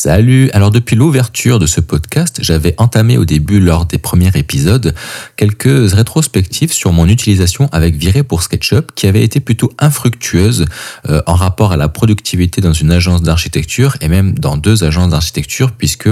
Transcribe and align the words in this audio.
Salut 0.00 0.48
Alors 0.52 0.70
depuis 0.70 0.94
l'ouverture 0.94 1.58
de 1.58 1.66
ce 1.66 1.80
podcast, 1.80 2.38
j'avais 2.40 2.72
entamé 2.78 3.18
au 3.18 3.24
début 3.24 3.58
lors 3.58 3.84
des 3.84 3.98
premiers 3.98 4.30
épisodes 4.36 4.94
quelques 5.34 5.92
rétrospectives 5.92 6.72
sur 6.72 6.92
mon 6.92 7.08
utilisation 7.08 7.68
avec 7.72 7.96
Viré 7.96 8.22
pour 8.22 8.44
SketchUp 8.44 8.92
qui 8.94 9.08
avait 9.08 9.24
été 9.24 9.40
plutôt 9.40 9.72
infructueuse 9.80 10.66
euh, 11.08 11.20
en 11.26 11.34
rapport 11.34 11.72
à 11.72 11.76
la 11.76 11.88
productivité 11.88 12.60
dans 12.60 12.72
une 12.72 12.92
agence 12.92 13.22
d'architecture 13.22 13.96
et 14.00 14.06
même 14.06 14.38
dans 14.38 14.56
deux 14.56 14.84
agences 14.84 15.10
d'architecture 15.10 15.72
puisque 15.72 16.08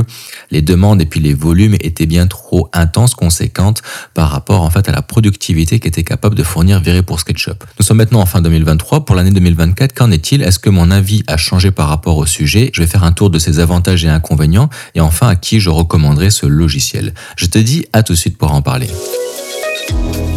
les 0.51 0.63
demandes 0.63 1.01
et 1.01 1.07
puis 1.07 1.21
les 1.21 1.33
volumes 1.33 1.77
étaient 1.79 2.07
bien 2.07 2.27
trop 2.27 2.69
intenses, 2.73 3.15
conséquentes 3.15 3.83
par 4.15 4.31
rapport 4.31 4.63
en 4.63 4.71
fait 4.71 4.89
à 4.89 4.93
la 4.93 5.03
productivité 5.03 5.79
qu'était 5.79 6.03
capable 6.03 6.35
de 6.35 6.43
fournir 6.43 6.81
Viré 6.81 7.03
pour 7.03 7.21
SketchUp. 7.21 7.63
Nous 7.79 7.87
sommes 7.87 7.99
maintenant 7.99 8.19
en 8.19 8.27
fin 8.27 8.41
2023. 8.41 9.05
Pour 9.05 9.15
l'année 9.15 9.31
2024, 9.31 9.95
qu'en 9.95 10.11
est-il? 10.11 10.43
Est-ce 10.43 10.59
que 10.59 10.71
mon 10.71 10.91
avis 10.91 11.23
a 11.29 11.37
changé 11.37 11.71
par 11.71 11.87
rapport 11.87 12.17
au 12.17 12.27
sujet? 12.27 12.71
Je 12.75 12.81
vais 12.81 12.89
faire 12.89 13.05
un 13.05 13.13
tour 13.13 13.31
de 13.31 13.39
ces 13.39 13.61
avantages 13.61 13.76
et 14.05 14.09
inconvénients, 14.09 14.69
et 14.95 15.01
enfin 15.01 15.29
à 15.29 15.37
qui 15.37 15.61
je 15.61 15.71
recommanderais 15.71 16.31
ce 16.31 16.47
logiciel. 16.47 17.15
Je 17.37 17.47
te 17.47 17.59
dis 17.59 17.87
à 17.93 18.03
tout 18.03 18.13
de 18.13 18.19
suite 18.19 18.39
pour 18.39 18.53
en 18.53 18.63
parler. 18.63 18.89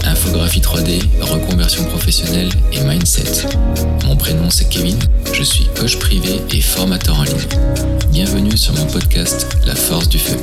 Infographie 0.04 0.62
3D, 0.62 1.02
reconversion 1.22 1.84
professionnelle 1.86 2.50
et 2.72 2.81
mindset. 2.81 3.48
Mon 4.05 4.16
prénom 4.16 4.50
c'est 4.50 4.70
Kevin, 4.70 4.98
je 5.34 5.44
suis 5.44 5.67
coach 5.80 5.98
privé 5.98 6.41
et 6.52 6.62
formateur 6.62 7.20
en 7.20 7.23
ligne. 7.23 7.48
Bienvenue 8.12 8.58
sur 8.58 8.73
mon 8.76 8.86
podcast 8.86 9.48
La 9.66 9.76
force 9.76 10.09
du 10.09 10.20
feu. 10.20 10.38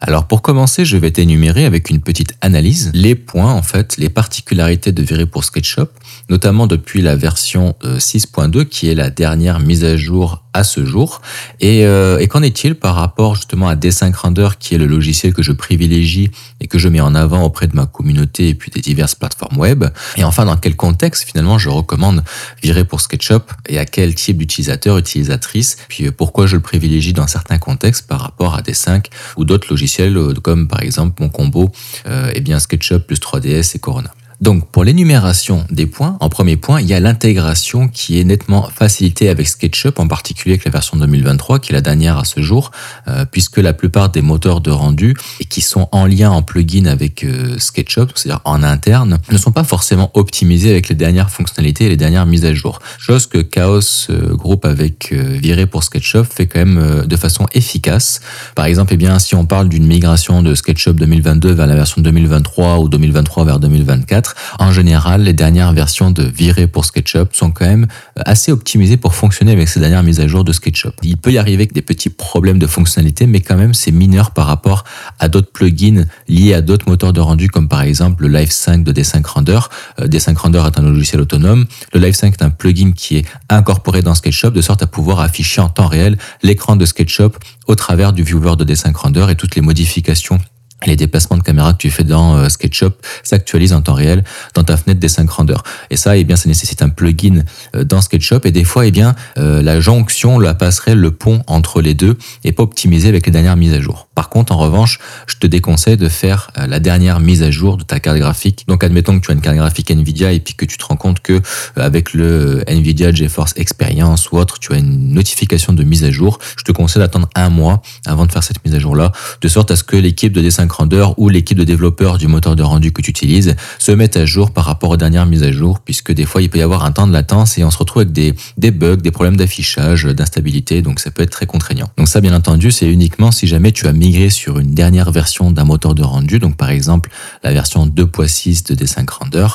Alors 0.00 0.26
pour 0.26 0.42
commencer, 0.42 0.84
je 0.84 0.96
vais 0.96 1.10
t'énumérer 1.10 1.64
avec 1.64 1.88
une 1.90 2.00
petite 2.00 2.34
analyse. 2.40 2.90
Les 2.92 3.14
points, 3.14 3.52
en 3.52 3.62
fait, 3.62 3.96
les 3.96 4.10
particularités 4.10 4.92
de 4.92 5.02
Viré 5.02 5.26
pour 5.26 5.44
SketchUp, 5.44 5.88
notamment 6.28 6.66
depuis 6.66 7.00
la 7.00 7.16
version 7.16 7.74
6.2 7.82 8.58
euh, 8.58 8.64
qui 8.64 8.88
est 8.88 8.94
la 8.94 9.10
dernière 9.10 9.58
mise 9.58 9.84
à 9.84 9.96
jour 9.96 10.45
à 10.56 10.64
ce 10.64 10.84
jour. 10.84 11.20
Et, 11.60 11.84
euh, 11.84 12.18
et 12.18 12.28
qu'en 12.28 12.42
est-il 12.42 12.74
par 12.74 12.94
rapport 12.94 13.34
justement 13.34 13.68
à 13.68 13.76
Dessin 13.76 14.10
Render, 14.12 14.48
qui 14.58 14.74
est 14.74 14.78
le 14.78 14.86
logiciel 14.86 15.32
que 15.32 15.42
je 15.42 15.52
privilégie 15.52 16.30
et 16.60 16.66
que 16.66 16.78
je 16.78 16.88
mets 16.88 17.00
en 17.00 17.14
avant 17.14 17.42
auprès 17.42 17.66
de 17.66 17.76
ma 17.76 17.86
communauté 17.86 18.48
et 18.48 18.54
puis 18.54 18.70
des 18.70 18.80
diverses 18.80 19.14
plateformes 19.14 19.58
web? 19.58 19.84
Et 20.16 20.24
enfin, 20.24 20.44
dans 20.44 20.56
quel 20.56 20.76
contexte 20.76 21.24
finalement 21.24 21.58
je 21.58 21.68
recommande 21.68 22.22
Virer 22.62 22.84
pour 22.84 23.00
SketchUp 23.00 23.52
et 23.68 23.78
à 23.78 23.84
quel 23.84 24.14
type 24.14 24.38
d'utilisateur, 24.38 24.98
utilisatrice, 24.98 25.76
puis 25.88 26.06
euh, 26.06 26.12
pourquoi 26.12 26.46
je 26.46 26.56
le 26.56 26.62
privilégie 26.62 27.12
dans 27.12 27.26
certains 27.26 27.58
contextes 27.58 28.06
par 28.06 28.20
rapport 28.20 28.54
à 28.54 28.62
Dessin 28.62 29.00
ou 29.36 29.44
d'autres 29.44 29.68
logiciels 29.70 30.16
euh, 30.16 30.34
comme 30.34 30.68
par 30.68 30.82
exemple 30.82 31.22
mon 31.22 31.28
combo 31.28 31.70
euh, 32.06 32.30
eh 32.34 32.40
bien 32.40 32.58
SketchUp 32.58 33.06
plus 33.06 33.20
3ds 33.20 33.76
et 33.76 33.78
Corona? 33.78 34.10
Donc 34.40 34.70
pour 34.70 34.84
l'énumération 34.84 35.64
des 35.70 35.86
points, 35.86 36.16
en 36.20 36.28
premier 36.28 36.56
point, 36.56 36.80
il 36.80 36.86
y 36.86 36.94
a 36.94 37.00
l'intégration 37.00 37.88
qui 37.88 38.20
est 38.20 38.24
nettement 38.24 38.68
facilitée 38.68 39.30
avec 39.30 39.48
SketchUp, 39.48 39.98
en 39.98 40.08
particulier 40.08 40.54
avec 40.54 40.64
la 40.66 40.70
version 40.70 40.98
2023, 40.98 41.58
qui 41.58 41.72
est 41.72 41.74
la 41.74 41.80
dernière 41.80 42.18
à 42.18 42.24
ce 42.24 42.40
jour, 42.42 42.70
euh, 43.08 43.24
puisque 43.24 43.56
la 43.56 43.72
plupart 43.72 44.10
des 44.10 44.20
moteurs 44.20 44.60
de 44.60 44.70
rendu 44.70 45.16
et 45.40 45.46
qui 45.46 45.62
sont 45.62 45.88
en 45.90 46.06
lien 46.06 46.30
en 46.30 46.42
plugin 46.42 46.86
avec 46.86 47.24
euh, 47.24 47.58
SketchUp, 47.58 48.10
c'est-à-dire 48.14 48.40
en 48.44 48.62
interne, 48.62 49.18
ne 49.30 49.38
sont 49.38 49.52
pas 49.52 49.64
forcément 49.64 50.10
optimisés 50.14 50.70
avec 50.70 50.90
les 50.90 50.94
dernières 50.94 51.30
fonctionnalités 51.30 51.86
et 51.86 51.88
les 51.88 51.96
dernières 51.96 52.26
mises 52.26 52.44
à 52.44 52.52
jour. 52.52 52.80
Chose 52.98 53.26
que 53.26 53.38
Chaos 53.38 54.10
euh, 54.10 54.34
Group 54.34 54.66
avec 54.66 55.12
Viré 55.12 55.66
pour 55.66 55.82
SketchUp 55.82 56.24
fait 56.24 56.46
quand 56.46 56.58
même 56.58 57.06
de 57.06 57.16
façon 57.16 57.46
efficace. 57.54 58.20
Par 58.54 58.66
exemple, 58.66 58.92
eh 58.92 58.96
bien, 58.96 59.18
si 59.18 59.34
on 59.34 59.46
parle 59.46 59.68
d'une 59.68 59.86
migration 59.86 60.42
de 60.42 60.54
SketchUp 60.54 60.96
2022 60.96 61.52
vers 61.52 61.66
la 61.66 61.74
version 61.74 62.02
2023 62.02 62.78
ou 62.80 62.88
2023 62.88 63.44
vers 63.44 63.60
2024, 63.60 64.25
en 64.58 64.72
général, 64.72 65.22
les 65.22 65.32
dernières 65.32 65.72
versions 65.72 66.10
de 66.10 66.22
Viré 66.22 66.66
pour 66.66 66.84
SketchUp 66.84 67.34
sont 67.34 67.50
quand 67.50 67.66
même 67.66 67.86
euh, 68.18 68.22
assez 68.24 68.52
optimisées 68.52 68.96
pour 68.96 69.14
fonctionner 69.14 69.52
avec 69.52 69.68
ces 69.68 69.80
dernières 69.80 70.02
mises 70.02 70.20
à 70.20 70.26
jour 70.26 70.44
de 70.44 70.52
SketchUp. 70.52 70.94
Il 71.02 71.16
peut 71.16 71.32
y 71.32 71.38
arriver 71.38 71.66
des 71.66 71.82
petits 71.82 72.10
problèmes 72.10 72.58
de 72.58 72.66
fonctionnalité, 72.66 73.26
mais 73.26 73.40
quand 73.40 73.56
même 73.56 73.74
c'est 73.74 73.90
mineur 73.90 74.30
par 74.30 74.46
rapport 74.46 74.84
à 75.18 75.28
d'autres 75.28 75.50
plugins 75.50 76.04
liés 76.28 76.54
à 76.54 76.62
d'autres 76.62 76.88
moteurs 76.88 77.12
de 77.12 77.20
rendu, 77.20 77.48
comme 77.48 77.68
par 77.68 77.82
exemple 77.82 78.22
le 78.22 78.28
Live 78.28 78.50
5 78.50 78.84
de 78.84 78.92
D5 78.92 79.24
Render. 79.26 79.60
Euh, 80.00 80.06
D5 80.06 80.36
Render 80.36 80.62
est 80.66 80.78
un 80.78 80.82
logiciel 80.82 81.20
autonome. 81.20 81.66
Le 81.92 82.00
Live 82.00 82.14
5 82.14 82.34
est 82.34 82.42
un 82.44 82.50
plugin 82.50 82.92
qui 82.92 83.16
est 83.16 83.26
incorporé 83.48 84.02
dans 84.02 84.14
SketchUp 84.14 84.52
de 84.52 84.60
sorte 84.60 84.82
à 84.82 84.86
pouvoir 84.86 85.20
afficher 85.20 85.60
en 85.60 85.68
temps 85.68 85.88
réel 85.88 86.16
l'écran 86.42 86.76
de 86.76 86.84
SketchUp 86.84 87.36
au 87.66 87.74
travers 87.74 88.12
du 88.12 88.22
viewer 88.22 88.56
de 88.56 88.64
D5 88.64 88.94
Render 88.94 89.26
et 89.30 89.34
toutes 89.34 89.56
les 89.56 89.62
modifications 89.62 90.40
les 90.86 90.96
déplacements 90.96 91.36
de 91.36 91.42
caméra 91.42 91.72
que 91.72 91.78
tu 91.78 91.90
fais 91.90 92.04
dans 92.04 92.36
euh, 92.36 92.48
SketchUp 92.48 92.94
s'actualisent 93.22 93.72
en 93.72 93.82
temps 93.82 93.94
réel 93.94 94.24
dans 94.54 94.64
ta 94.64 94.76
fenêtre 94.76 95.00
des 95.00 95.08
5 95.08 95.28
render. 95.30 95.56
Et 95.90 95.96
ça, 95.96 96.16
eh 96.16 96.24
bien, 96.24 96.36
ça 96.36 96.48
nécessite 96.48 96.82
un 96.82 96.88
plugin 96.88 97.42
euh, 97.74 97.84
dans 97.84 98.00
SketchUp 98.00 98.46
et 98.46 98.52
des 98.52 98.64
fois, 98.64 98.86
eh 98.86 98.90
bien, 98.90 99.14
euh, 99.38 99.62
la 99.62 99.80
jonction, 99.80 100.38
la 100.38 100.54
passerelle, 100.54 100.98
le 100.98 101.10
pont 101.10 101.42
entre 101.46 101.80
les 101.80 101.94
deux 101.94 102.16
est 102.44 102.52
pas 102.52 102.62
optimisé 102.62 103.08
avec 103.08 103.26
les 103.26 103.32
dernières 103.32 103.56
mises 103.56 103.74
à 103.74 103.80
jour. 103.80 104.05
Par 104.16 104.30
contre, 104.30 104.52
en 104.52 104.56
revanche, 104.56 104.98
je 105.28 105.36
te 105.36 105.46
déconseille 105.46 105.96
de 105.96 106.08
faire 106.08 106.50
la 106.56 106.80
dernière 106.80 107.20
mise 107.20 107.42
à 107.42 107.50
jour 107.50 107.76
de 107.76 107.84
ta 107.84 108.00
carte 108.00 108.18
graphique. 108.18 108.64
Donc, 108.66 108.82
admettons 108.82 109.20
que 109.20 109.24
tu 109.24 109.30
as 109.30 109.34
une 109.34 109.40
carte 109.40 109.56
graphique 109.56 109.90
Nvidia 109.90 110.32
et 110.32 110.40
puis 110.40 110.54
que 110.54 110.64
tu 110.64 110.78
te 110.78 110.84
rends 110.84 110.96
compte 110.96 111.20
que 111.20 111.40
avec 111.76 112.14
le 112.14 112.64
Nvidia 112.66 113.12
GeForce 113.12 113.52
Experience 113.56 114.30
ou 114.32 114.38
autre, 114.38 114.58
tu 114.58 114.72
as 114.72 114.78
une 114.78 115.12
notification 115.12 115.72
de 115.74 115.84
mise 115.84 116.02
à 116.02 116.10
jour. 116.10 116.38
Je 116.56 116.64
te 116.64 116.72
conseille 116.72 117.02
d'attendre 117.02 117.28
un 117.34 117.50
mois 117.50 117.82
avant 118.06 118.26
de 118.26 118.32
faire 118.32 118.42
cette 118.42 118.64
mise 118.64 118.74
à 118.74 118.78
jour 118.78 118.96
là, 118.96 119.12
de 119.40 119.48
sorte 119.48 119.70
à 119.70 119.76
ce 119.76 119.84
que 119.84 119.96
l'équipe 119.96 120.32
de 120.32 120.40
D5 120.40 120.68
Render 120.70 121.06
ou 121.16 121.28
l'équipe 121.28 121.58
de 121.58 121.64
développeurs 121.64 122.18
du 122.18 122.26
moteur 122.26 122.56
de 122.56 122.62
rendu 122.62 122.92
que 122.92 123.02
tu 123.02 123.10
utilises 123.10 123.54
se 123.78 123.92
mettent 123.92 124.16
à 124.16 124.24
jour 124.24 124.50
par 124.50 124.64
rapport 124.64 124.90
aux 124.90 124.96
dernières 124.96 125.26
mises 125.26 125.42
à 125.42 125.52
jour, 125.52 125.80
puisque 125.80 126.12
des 126.12 126.24
fois 126.24 126.42
il 126.42 126.48
peut 126.48 126.58
y 126.58 126.62
avoir 126.62 126.84
un 126.84 126.92
temps 126.92 127.06
de 127.06 127.12
latence 127.12 127.58
et 127.58 127.64
on 127.64 127.70
se 127.70 127.78
retrouve 127.78 128.02
avec 128.02 128.12
des, 128.12 128.70
bugs, 128.70 128.96
des 128.96 129.10
problèmes 129.10 129.36
d'affichage, 129.36 130.04
d'instabilité, 130.04 130.82
donc 130.82 131.00
ça 131.00 131.10
peut 131.10 131.22
être 131.22 131.30
très 131.30 131.46
contraignant. 131.46 131.90
Donc 131.96 132.08
ça 132.08 132.20
bien 132.20 132.34
entendu 132.34 132.70
c'est 132.70 132.90
uniquement 132.90 133.30
si 133.30 133.46
jamais 133.46 133.72
tu 133.72 133.86
as 133.86 133.92
sur 134.30 134.58
une 134.60 134.72
dernière 134.72 135.10
version 135.10 135.50
d'un 135.50 135.64
moteur 135.64 135.94
de 135.94 136.02
rendu, 136.02 136.38
donc 136.38 136.56
par 136.56 136.70
exemple 136.70 137.10
la 137.42 137.52
version 137.52 137.86
2.6 137.86 138.68
de 138.68 138.74
D5 138.74 139.04
Render, 139.10 139.46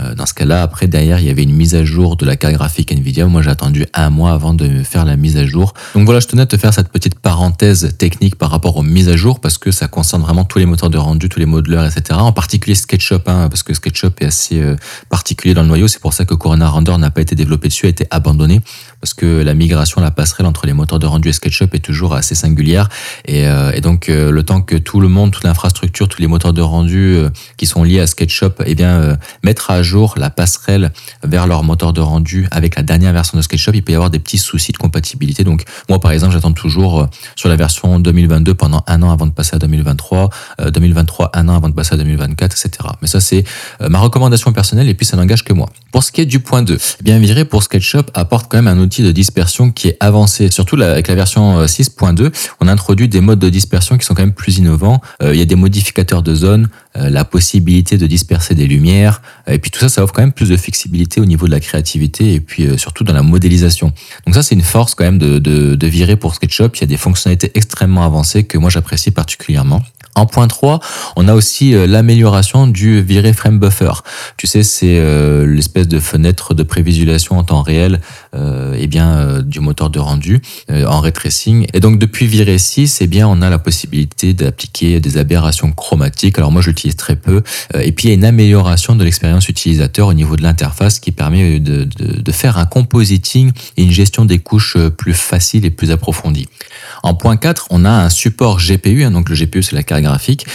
euh, 0.00 0.14
dans 0.14 0.26
ce 0.26 0.34
cas-là 0.34 0.62
après 0.62 0.88
derrière 0.88 1.20
il 1.20 1.26
y 1.26 1.30
avait 1.30 1.44
une 1.44 1.54
mise 1.54 1.76
à 1.76 1.84
jour 1.84 2.16
de 2.16 2.26
la 2.26 2.36
carte 2.36 2.54
graphique 2.54 2.90
Nvidia, 2.90 3.26
moi 3.26 3.40
j'ai 3.40 3.50
attendu 3.50 3.86
un 3.94 4.10
mois 4.10 4.32
avant 4.32 4.52
de 4.52 4.82
faire 4.82 5.04
la 5.04 5.16
mise 5.16 5.36
à 5.36 5.46
jour. 5.46 5.74
Donc 5.94 6.06
voilà 6.06 6.18
je 6.18 6.26
tenais 6.26 6.42
à 6.42 6.46
te 6.46 6.56
faire 6.56 6.74
cette 6.74 6.88
petite 6.88 7.18
parenthèse 7.20 7.94
technique 7.98 8.34
par 8.34 8.50
rapport 8.50 8.76
aux 8.76 8.82
mises 8.82 9.08
à 9.08 9.16
jour 9.16 9.38
parce 9.38 9.58
que 9.58 9.70
ça 9.70 9.86
concerne 9.86 10.22
vraiment 10.22 10.44
tous 10.44 10.58
les 10.58 10.66
moteurs 10.66 10.90
de 10.90 10.98
rendu, 10.98 11.28
tous 11.28 11.38
les 11.38 11.46
modeleurs, 11.46 11.84
etc. 11.84 12.18
En 12.18 12.32
particulier 12.32 12.74
SketchUp, 12.74 13.28
hein, 13.28 13.48
parce 13.48 13.62
que 13.62 13.74
SketchUp 13.74 14.20
est 14.22 14.26
assez 14.26 14.60
euh, 14.60 14.76
particulier 15.08 15.54
dans 15.54 15.62
le 15.62 15.68
noyau. 15.68 15.86
C'est 15.86 16.00
pour 16.00 16.14
ça 16.14 16.24
que 16.24 16.34
Corona 16.34 16.68
Render 16.68 16.96
n'a 16.98 17.10
pas 17.10 17.20
été 17.20 17.36
développé 17.36 17.68
dessus, 17.68 17.86
a 17.86 17.90
été 17.90 18.06
abandonné, 18.10 18.60
parce 19.00 19.14
que 19.14 19.42
la 19.42 19.54
migration, 19.54 20.00
la 20.00 20.10
passerelle 20.10 20.46
entre 20.46 20.66
les 20.66 20.72
moteurs 20.72 20.98
de 20.98 21.06
rendu 21.06 21.28
et 21.28 21.32
SketchUp 21.32 21.74
est 21.74 21.80
toujours 21.84 22.14
assez 22.14 22.34
singulière. 22.34 22.88
Et, 23.24 23.46
euh, 23.46 23.78
donc, 23.80 24.08
euh, 24.08 24.30
le 24.30 24.42
temps 24.42 24.60
que 24.60 24.76
tout 24.76 25.00
le 25.00 25.08
monde, 25.08 25.30
toute 25.30 25.44
l'infrastructure, 25.44 26.08
tous 26.08 26.20
les 26.20 26.26
moteurs 26.26 26.52
de 26.52 26.60
rendu 26.60 27.18
qui 27.56 27.66
sont 27.66 27.82
liés 27.82 28.00
à 28.00 28.06
SketchUp, 28.06 28.62
eh 28.66 28.74
bien, 28.74 29.16
mettre 29.42 29.70
à 29.70 29.82
jour 29.82 30.14
la 30.16 30.30
passerelle 30.30 30.92
vers 31.22 31.46
leur 31.46 31.64
moteur 31.64 31.92
de 31.92 32.00
rendu 32.00 32.46
avec 32.50 32.76
la 32.76 32.82
dernière 32.82 33.12
version 33.12 33.38
de 33.38 33.42
SketchUp, 33.42 33.74
il 33.74 33.82
peut 33.82 33.92
y 33.92 33.94
avoir 33.94 34.10
des 34.10 34.18
petits 34.18 34.38
soucis 34.38 34.72
de 34.72 34.76
compatibilité. 34.76 35.44
Donc, 35.44 35.64
moi, 35.88 35.98
par 35.98 36.12
exemple, 36.12 36.32
j'attends 36.32 36.52
toujours 36.52 37.08
sur 37.36 37.48
la 37.48 37.56
version 37.56 37.98
2022 37.98 38.54
pendant 38.54 38.84
un 38.86 39.02
an 39.02 39.10
avant 39.10 39.26
de 39.26 39.32
passer 39.32 39.56
à 39.56 39.58
2023. 39.58 40.30
2023, 40.68 41.30
un 41.34 41.48
an 41.48 41.56
avant 41.56 41.68
de 41.68 41.74
passer 41.74 41.94
à 41.94 41.96
2024, 41.96 42.52
etc. 42.52 42.88
Mais 43.02 43.08
ça, 43.08 43.20
c'est 43.20 43.44
euh, 43.80 43.88
ma 43.88 43.98
recommandation 43.98 44.52
personnelle 44.52 44.88
et 44.88 44.94
puis 44.94 45.06
ça 45.06 45.16
n'engage 45.16 45.44
que 45.44 45.52
moi. 45.52 45.68
Pour 45.92 46.04
ce 46.04 46.12
qui 46.12 46.20
est 46.20 46.26
du 46.26 46.40
point 46.40 46.62
2, 46.62 46.78
eh 47.00 47.02
bien 47.02 47.18
Viré 47.18 47.44
pour 47.44 47.62
SketchUp 47.62 48.10
apporte 48.14 48.50
quand 48.50 48.58
même 48.58 48.68
un 48.68 48.78
outil 48.78 48.89
de 48.98 49.12
dispersion 49.12 49.70
qui 49.70 49.88
est 49.88 49.96
avancé. 50.00 50.50
Surtout 50.50 50.80
avec 50.82 51.08
la 51.08 51.14
version 51.14 51.64
6.2, 51.64 52.22
euh, 52.22 52.30
on 52.60 52.68
introduit 52.68 53.08
des 53.08 53.20
modes 53.20 53.38
de 53.38 53.48
dispersion 53.48 53.96
qui 53.96 54.04
sont 54.04 54.14
quand 54.14 54.22
même 54.22 54.34
plus 54.34 54.58
innovants. 54.58 55.00
Euh, 55.22 55.34
il 55.34 55.38
y 55.38 55.42
a 55.42 55.46
des 55.46 55.54
modificateurs 55.54 56.22
de 56.22 56.34
zone, 56.34 56.68
la 56.96 57.24
possibilité 57.24 57.98
de 57.98 58.06
disperser 58.08 58.56
des 58.56 58.66
lumières, 58.66 59.22
et 59.46 59.58
puis 59.58 59.70
tout 59.70 59.78
ça, 59.78 59.88
ça 59.88 60.02
offre 60.02 60.12
quand 60.12 60.22
même 60.22 60.32
plus 60.32 60.48
de 60.48 60.56
flexibilité 60.56 61.20
au 61.20 61.24
niveau 61.24 61.46
de 61.46 61.52
la 61.52 61.60
créativité 61.60 62.34
et 62.34 62.40
puis 62.40 62.66
surtout 62.78 63.04
dans 63.04 63.12
la 63.12 63.22
modélisation. 63.22 63.92
Donc 64.26 64.34
ça, 64.34 64.42
c'est 64.42 64.56
une 64.56 64.62
force 64.62 64.96
quand 64.96 65.04
même 65.04 65.18
de 65.18 65.86
virer 65.86 66.16
pour 66.16 66.34
SketchUp. 66.34 66.76
Il 66.76 66.80
y 66.80 66.84
a 66.84 66.86
des 66.88 66.96
fonctionnalités 66.96 67.52
extrêmement 67.54 68.04
avancées 68.04 68.42
que 68.42 68.58
moi 68.58 68.70
j'apprécie 68.70 69.12
particulièrement. 69.12 69.82
En 70.16 70.26
point 70.26 70.48
3, 70.48 70.80
on 71.16 71.28
a 71.28 71.34
aussi 71.34 71.74
euh, 71.74 71.86
l'amélioration 71.86 72.66
du 72.66 73.00
viré 73.00 73.32
frame 73.32 73.58
buffer. 73.58 73.92
Tu 74.36 74.46
sais, 74.46 74.64
c'est 74.64 74.98
euh, 74.98 75.46
l'espèce 75.46 75.86
de 75.86 76.00
fenêtre 76.00 76.52
de 76.52 76.62
prévisualisation 76.64 77.38
en 77.38 77.44
temps 77.44 77.62
réel 77.62 78.00
euh, 78.34 78.86
bien, 78.86 79.18
euh, 79.18 79.42
du 79.42 79.60
moteur 79.60 79.88
de 79.88 80.00
rendu 80.00 80.42
en 80.68 81.00
ray 81.00 81.12
tracing. 81.12 81.66
Et 81.74 81.80
donc 81.80 81.98
depuis 81.98 82.26
viré 82.26 82.58
6, 82.58 82.98
eh 83.00 83.06
bien, 83.06 83.28
on 83.28 83.40
a 83.40 83.50
la 83.50 83.58
possibilité 83.58 84.34
d'appliquer 84.34 84.98
des 84.98 85.16
aberrations 85.16 85.70
chromatiques. 85.70 86.38
Alors 86.38 86.50
moi, 86.50 86.60
je 86.60 86.68
l'utilise 86.70 86.96
très 86.96 87.14
peu. 87.14 87.42
et 87.74 87.92
puis 87.92 88.08
il 88.08 88.10
y 88.10 88.12
a 88.12 88.14
une 88.14 88.24
amélioration 88.24 88.96
de 88.96 89.04
l'expérience 89.04 89.48
utilisateur 89.48 90.08
au 90.08 90.14
niveau 90.14 90.36
de 90.36 90.42
l'interface 90.42 90.98
qui 90.98 91.12
permet 91.12 91.60
de 91.60 92.32
faire 92.32 92.58
un 92.58 92.66
compositing 92.66 93.52
et 93.76 93.82
une 93.84 93.92
gestion 93.92 94.24
des 94.24 94.40
couches 94.40 94.76
plus 94.96 95.14
facile 95.14 95.64
et 95.64 95.70
plus 95.70 95.92
approfondie. 95.92 96.48
En 97.02 97.14
point 97.14 97.36
4, 97.36 97.68
on 97.70 97.84
a 97.84 97.90
un 97.90 98.10
support 98.10 98.58
GPU. 98.58 99.04
Hein, 99.04 99.10
donc 99.10 99.28
le 99.28 99.36
GPU, 99.36 99.62
c'est 99.62 99.76
la 99.76 99.82
carte 99.82 99.99
graphique, 100.00 100.46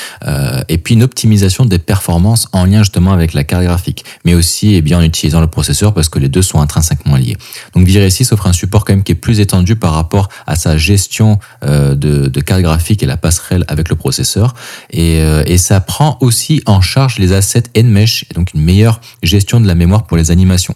et 0.69 0.77
puis 0.77 0.95
une 0.95 1.03
optimisation 1.03 1.65
des 1.65 1.80
performances 1.80 2.47
en 2.51 2.65
lien 2.65 2.80
justement 2.80 3.12
avec 3.13 3.33
la 3.33 3.44
carte 3.44 3.63
graphique, 3.63 4.06
mais 4.24 4.33
aussi 4.33 4.75
eh 4.75 4.81
bien 4.81 5.00
en 5.00 5.01
utilisant 5.01 5.42
le 5.42 5.47
processeur 5.47 5.94
parce 5.94 6.09
que 6.09 6.19
les 6.19 6.30
deux 6.30 6.42
sont 6.42 6.59
intrinsèquement 6.59 7.15
liés. 7.15 7.38
Donc 7.74 7.86
Viresys 7.86 8.27
offre 8.31 8.47
un 8.47 8.53
support 8.53 8.86
quand 8.86 8.94
même 8.94 9.03
qui 9.03 9.12
est 9.12 9.15
plus 9.15 9.39
étendu 9.39 9.75
par 9.75 9.94
rapport 9.94 10.30
à 10.47 10.56
sa 10.56 10.77
gestion 10.77 11.39
de, 11.62 11.94
de 11.95 12.39
carte 12.42 12.62
graphique 12.62 13.03
et 13.03 13.06
la 13.06 13.18
passerelle 13.18 13.65
avec 13.68 13.89
le 13.89 13.95
processeur, 13.95 14.53
et, 14.92 15.19
et 15.45 15.57
ça 15.57 15.80
prend 15.81 16.18
aussi 16.21 16.62
en 16.65 16.81
charge 16.81 17.18
les 17.18 17.33
assets 17.33 17.63
Nmesh, 17.75 18.25
donc 18.33 18.53
une 18.53 18.62
meilleure 18.62 19.01
gestion 19.24 19.59
de 19.59 19.68
la 19.68 19.75
mémoire 19.75 20.03
pour 20.03 20.18
les 20.18 20.31
animations. 20.31 20.75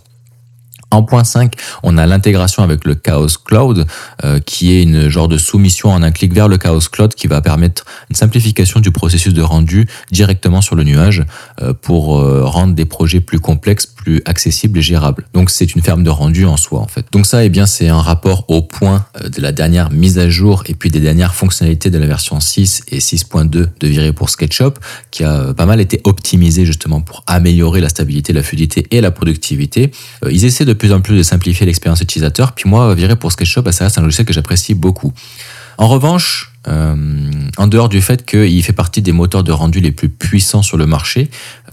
En 0.91 1.03
point 1.03 1.23
5, 1.23 1.53
on 1.83 1.97
a 1.97 2.07
l'intégration 2.07 2.63
avec 2.63 2.83
le 2.85 2.95
Chaos 2.95 3.27
Cloud, 3.45 3.85
euh, 4.23 4.39
qui 4.39 4.73
est 4.73 4.81
une 4.81 5.07
genre 5.07 5.27
de 5.27 5.37
soumission 5.37 5.89
en 5.89 6.01
un 6.01 6.11
clic 6.11 6.33
vers 6.33 6.47
le 6.47 6.57
Chaos 6.57 6.79
Cloud 6.91 7.13
qui 7.13 7.27
va 7.27 7.41
permettre 7.41 7.85
une 8.09 8.15
simplification 8.15 8.79
du 8.79 8.91
processus 8.91 9.33
de 9.33 9.41
rendu 9.43 9.87
directement 10.11 10.61
sur 10.61 10.75
le 10.75 10.83
nuage 10.83 11.23
euh, 11.61 11.73
pour 11.73 12.17
euh, 12.17 12.43
rendre 12.43 12.73
des 12.73 12.85
projets 12.85 13.19
plus 13.19 13.39
complexes, 13.39 13.85
plus 13.85 14.21
accessibles 14.25 14.79
et 14.79 14.81
gérables. 14.81 15.27
Donc 15.33 15.51
c'est 15.51 15.75
une 15.75 15.83
ferme 15.83 16.03
de 16.03 16.09
rendu 16.09 16.45
en 16.45 16.57
soi 16.57 16.79
en 16.79 16.87
fait. 16.87 17.05
Donc 17.11 17.27
ça, 17.27 17.43
eh 17.45 17.49
bien, 17.49 17.67
c'est 17.67 17.87
un 17.87 18.01
rapport 18.01 18.45
au 18.47 18.63
point 18.63 19.05
de 19.23 19.41
la 19.41 19.51
dernière 19.51 19.91
mise 19.91 20.17
à 20.17 20.29
jour 20.29 20.63
et 20.65 20.73
puis 20.73 20.89
des 20.89 20.99
dernières 20.99 21.35
fonctionnalités 21.35 21.91
de 21.91 21.99
la 21.99 22.07
version 22.07 22.39
6 22.39 22.83
et 22.87 22.99
6.2 22.99 23.49
de 23.49 23.87
Viré 23.87 24.11
pour 24.11 24.29
SketchUp, 24.29 24.79
qui 25.11 25.23
a 25.23 25.53
pas 25.53 25.65
mal 25.67 25.79
été 25.81 26.01
optimisé 26.03 26.65
justement 26.65 27.01
pour 27.01 27.23
améliorer 27.27 27.79
la 27.79 27.89
stabilité, 27.89 28.33
la 28.33 28.41
fluidité 28.41 28.87
et 28.91 29.01
la 29.01 29.11
productivité. 29.11 29.91
Plus 30.79 30.91
en 30.91 31.01
plus 31.01 31.15
de 31.15 31.23
simplifier 31.23 31.67
l'expérience 31.67 32.01
utilisateur. 32.01 32.53
Puis 32.53 32.67
moi, 32.67 32.95
virer 32.95 33.15
pour 33.15 33.31
SketchUp, 33.31 33.61
bah, 33.61 33.71
ça 33.71 33.83
reste 33.83 33.99
un 33.99 34.01
logiciel 34.01 34.25
que 34.25 34.33
j'apprécie 34.33 34.73
beaucoup. 34.73 35.13
En 35.77 35.87
revanche, 35.87 36.51
euh, 36.67 37.31
en 37.55 37.67
dehors 37.67 37.87
du 37.87 38.01
fait 38.01 38.25
qu'il 38.25 38.61
fait 38.63 38.73
partie 38.73 39.01
des 39.01 39.13
moteurs 39.13 39.43
de 39.43 39.51
rendu 39.51 39.79
les 39.79 39.91
plus 39.91 40.09
puissants 40.09 40.61
sur 40.61 40.75
le 40.75 40.85
marché, 40.85 41.29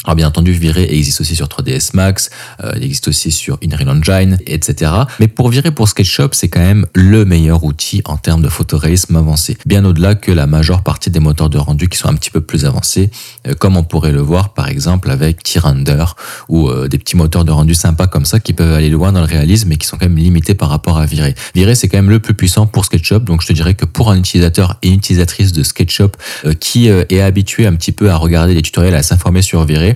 alors 0.07 0.15
bien 0.15 0.29
entendu, 0.29 0.53
Virer 0.53 0.87
existe 0.89 1.21
aussi 1.21 1.35
sur 1.35 1.49
3ds 1.49 1.91
Max, 1.95 2.31
euh, 2.63 2.73
il 2.77 2.85
existe 2.85 3.09
aussi 3.09 3.33
sur 3.33 3.59
Unreal 3.63 3.89
Engine, 3.89 4.39
etc. 4.47 4.93
Mais 5.19 5.27
pour 5.27 5.49
Virer 5.49 5.73
pour 5.73 5.89
SketchUp, 5.89 6.33
c'est 6.33 6.49
quand 6.49 6.61
même 6.61 6.87
le 6.95 7.25
meilleur 7.25 7.65
outil 7.65 8.03
en 8.05 8.17
termes 8.17 8.41
de 8.41 8.49
photoréalisme 8.49 9.17
avancé, 9.17 9.59
bien 9.67 9.85
au-delà 9.85 10.15
que 10.15 10.31
la 10.31 10.47
majeure 10.47 10.83
partie 10.83 11.11
des 11.11 11.19
moteurs 11.19 11.51
de 11.51 11.59
rendu 11.59 11.89
qui 11.89 11.99
sont 11.99 12.09
un 12.09 12.15
petit 12.15 12.31
peu 12.31 12.41
plus 12.41 12.65
avancés, 12.65 13.11
euh, 13.49 13.55
comme 13.55 13.77
on 13.77 13.83
pourrait 13.83 14.13
le 14.13 14.21
voir 14.21 14.55
par 14.55 14.69
exemple 14.69 15.11
avec 15.11 15.43
T-Render 15.43 16.05
ou 16.49 16.71
des 16.87 16.99
petits 16.99 17.17
moteurs 17.17 17.45
de 17.45 17.51
rendu 17.51 17.75
sympas 17.75 18.07
comme 18.07 18.25
ça 18.25 18.39
qui 18.39 18.53
peuvent 18.53 18.75
aller 18.75 18.91
loin 18.91 19.11
dans 19.11 19.21
le 19.21 19.27
réalisme 19.27 19.69
mais 19.69 19.77
qui 19.77 19.89
sont 19.89 19.97
quand 19.97 20.07
même 20.07 20.17
limités 20.17 20.55
par 20.55 20.69
rapport 20.69 20.99
à 20.99 21.07
Virer. 21.07 21.35
Virer 21.57 21.75
c'est 21.75 21.89
quand 21.89 21.99
même 21.99 22.11
le 22.11 22.21
plus 22.21 22.35
puissant 22.35 22.67
pour 22.67 22.85
SketchUp, 22.85 23.25
donc 23.25 23.43
je 23.43 23.49
te 23.49 23.53
dirais 23.53 23.75
que 23.75 23.85
pour 23.85 24.11
un 24.11 24.19
utilisateur 24.19 24.77
et 24.83 24.89
une 24.89 24.95
utilisatrice 24.95 25.53
de 25.53 25.65
SketchUp 25.65 26.17
euh, 26.45 26.55
qui 26.55 26.91
euh, 26.91 27.05
est 27.09 27.21
habitué 27.21 27.67
un 27.67 27.75
petit 27.75 27.93
peu 27.93 28.11
à 28.11 28.17
regarder 28.17 28.55
les 28.55 28.63
tutoriels, 28.63 28.95
à 28.95 29.03
s'informer 29.03 29.43
sur 29.43 29.65
Viré, 29.65 29.96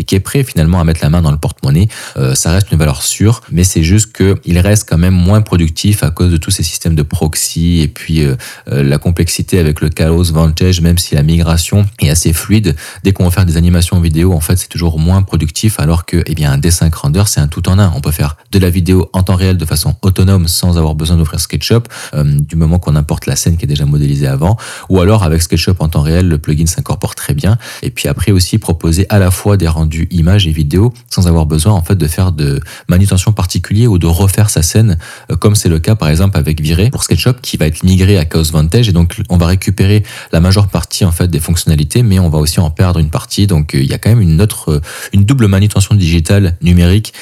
et 0.00 0.04
qui 0.04 0.14
est 0.14 0.20
prêt 0.20 0.42
finalement 0.42 0.80
à 0.80 0.84
mettre 0.84 1.00
la 1.02 1.10
main 1.10 1.20
dans 1.20 1.30
le 1.30 1.36
porte-monnaie, 1.36 1.88
euh, 2.16 2.34
ça 2.34 2.52
reste 2.52 2.72
une 2.72 2.78
valeur 2.78 3.02
sûre, 3.02 3.42
mais 3.52 3.64
c'est 3.64 3.82
juste 3.82 4.16
qu'il 4.16 4.58
reste 4.58 4.88
quand 4.88 4.96
même 4.96 5.14
moins 5.14 5.42
productif 5.42 6.02
à 6.02 6.10
cause 6.10 6.32
de 6.32 6.38
tous 6.38 6.50
ces 6.50 6.62
systèmes 6.62 6.94
de 6.94 7.02
proxy 7.02 7.80
et 7.80 7.88
puis 7.88 8.24
euh, 8.24 8.34
euh, 8.72 8.82
la 8.82 8.96
complexité 8.96 9.58
avec 9.58 9.82
le 9.82 9.90
Chaos 9.90 10.32
Vantage, 10.32 10.80
même 10.80 10.96
si 10.96 11.14
la 11.14 11.22
migration 11.22 11.86
est 12.00 12.08
assez 12.08 12.32
fluide, 12.32 12.74
dès 13.04 13.12
qu'on 13.12 13.24
va 13.24 13.30
faire 13.30 13.44
des 13.44 13.58
animations 13.58 14.00
vidéo, 14.00 14.32
en 14.32 14.40
fait, 14.40 14.56
c'est 14.56 14.68
toujours 14.68 14.98
moins 14.98 15.20
productif, 15.20 15.78
alors 15.78 16.06
que 16.06 16.22
eh 16.24 16.34
bien, 16.34 16.50
un 16.50 16.58
D5 16.58 16.90
Render, 16.94 17.24
c'est 17.26 17.40
un 17.40 17.48
tout 17.48 17.68
en 17.68 17.78
un. 17.78 17.92
On 17.94 18.00
peut 18.00 18.10
faire 18.10 18.38
de 18.52 18.58
la 18.58 18.70
vidéo 18.70 19.10
en 19.12 19.22
temps 19.22 19.34
réel 19.34 19.58
de 19.58 19.66
façon 19.66 19.94
autonome 20.00 20.48
sans 20.48 20.78
avoir 20.78 20.94
besoin 20.94 21.18
d'offrir 21.18 21.40
SketchUp, 21.40 21.88
du 22.24 22.56
moment 22.56 22.78
qu'on 22.78 22.96
importe 22.96 23.26
la 23.26 23.36
scène 23.36 23.58
qui 23.58 23.66
est 23.66 23.68
déjà 23.68 23.84
modélisée 23.84 24.26
avant, 24.26 24.56
ou 24.88 25.00
alors 25.00 25.24
avec 25.24 25.42
SketchUp 25.42 25.80
en 25.80 25.88
temps 25.88 26.00
réel, 26.00 26.26
le 26.28 26.38
plugin 26.38 26.66
s'incorpore 26.66 27.14
très 27.14 27.34
bien. 27.34 27.58
Et 27.82 27.90
puis 27.90 28.08
après 28.08 28.32
aussi 28.32 28.56
proposer 28.56 29.04
à 29.10 29.18
la 29.18 29.30
fois 29.30 29.56
des 29.56 29.68
rendus 29.68 29.89
du 29.90 30.08
image 30.10 30.46
et 30.46 30.52
vidéo 30.52 30.94
sans 31.10 31.26
avoir 31.26 31.44
besoin 31.44 31.74
en 31.74 31.82
fait 31.82 31.96
de 31.96 32.06
faire 32.06 32.32
de 32.32 32.60
manutention 32.88 33.32
particulière 33.32 33.90
ou 33.90 33.98
de 33.98 34.06
refaire 34.06 34.48
sa 34.48 34.62
scène 34.62 34.96
euh, 35.30 35.36
comme 35.36 35.54
c'est 35.54 35.68
le 35.68 35.78
cas 35.78 35.94
par 35.94 36.08
exemple 36.08 36.38
avec 36.38 36.60
Viré 36.60 36.88
pour 36.90 37.02
SketchUp 37.02 37.40
qui 37.42 37.56
va 37.56 37.66
être 37.66 37.82
migré 37.82 38.16
à 38.16 38.24
Chaos 38.24 38.44
Vantage 38.52 38.88
et 38.88 38.92
donc 38.92 39.20
on 39.28 39.36
va 39.36 39.46
récupérer 39.46 40.02
la 40.32 40.40
majeure 40.40 40.68
partie 40.68 41.04
en 41.04 41.12
fait 41.12 41.28
des 41.28 41.40
fonctionnalités 41.40 42.02
mais 42.02 42.18
on 42.18 42.30
va 42.30 42.38
aussi 42.38 42.60
en 42.60 42.70
perdre 42.70 43.00
une 43.00 43.10
partie. 43.10 43.46
Donc 43.46 43.74
euh, 43.74 43.82
il 43.82 43.90
y 43.90 43.92
a 43.92 43.98
quand 43.98 44.10
même 44.10 44.20
une 44.20 44.40
autre 44.40 44.70
euh, 44.70 44.80
une 45.12 45.24
double 45.24 45.48
manutention 45.48 45.94
digitale 45.94 46.56
numérique 46.62 47.12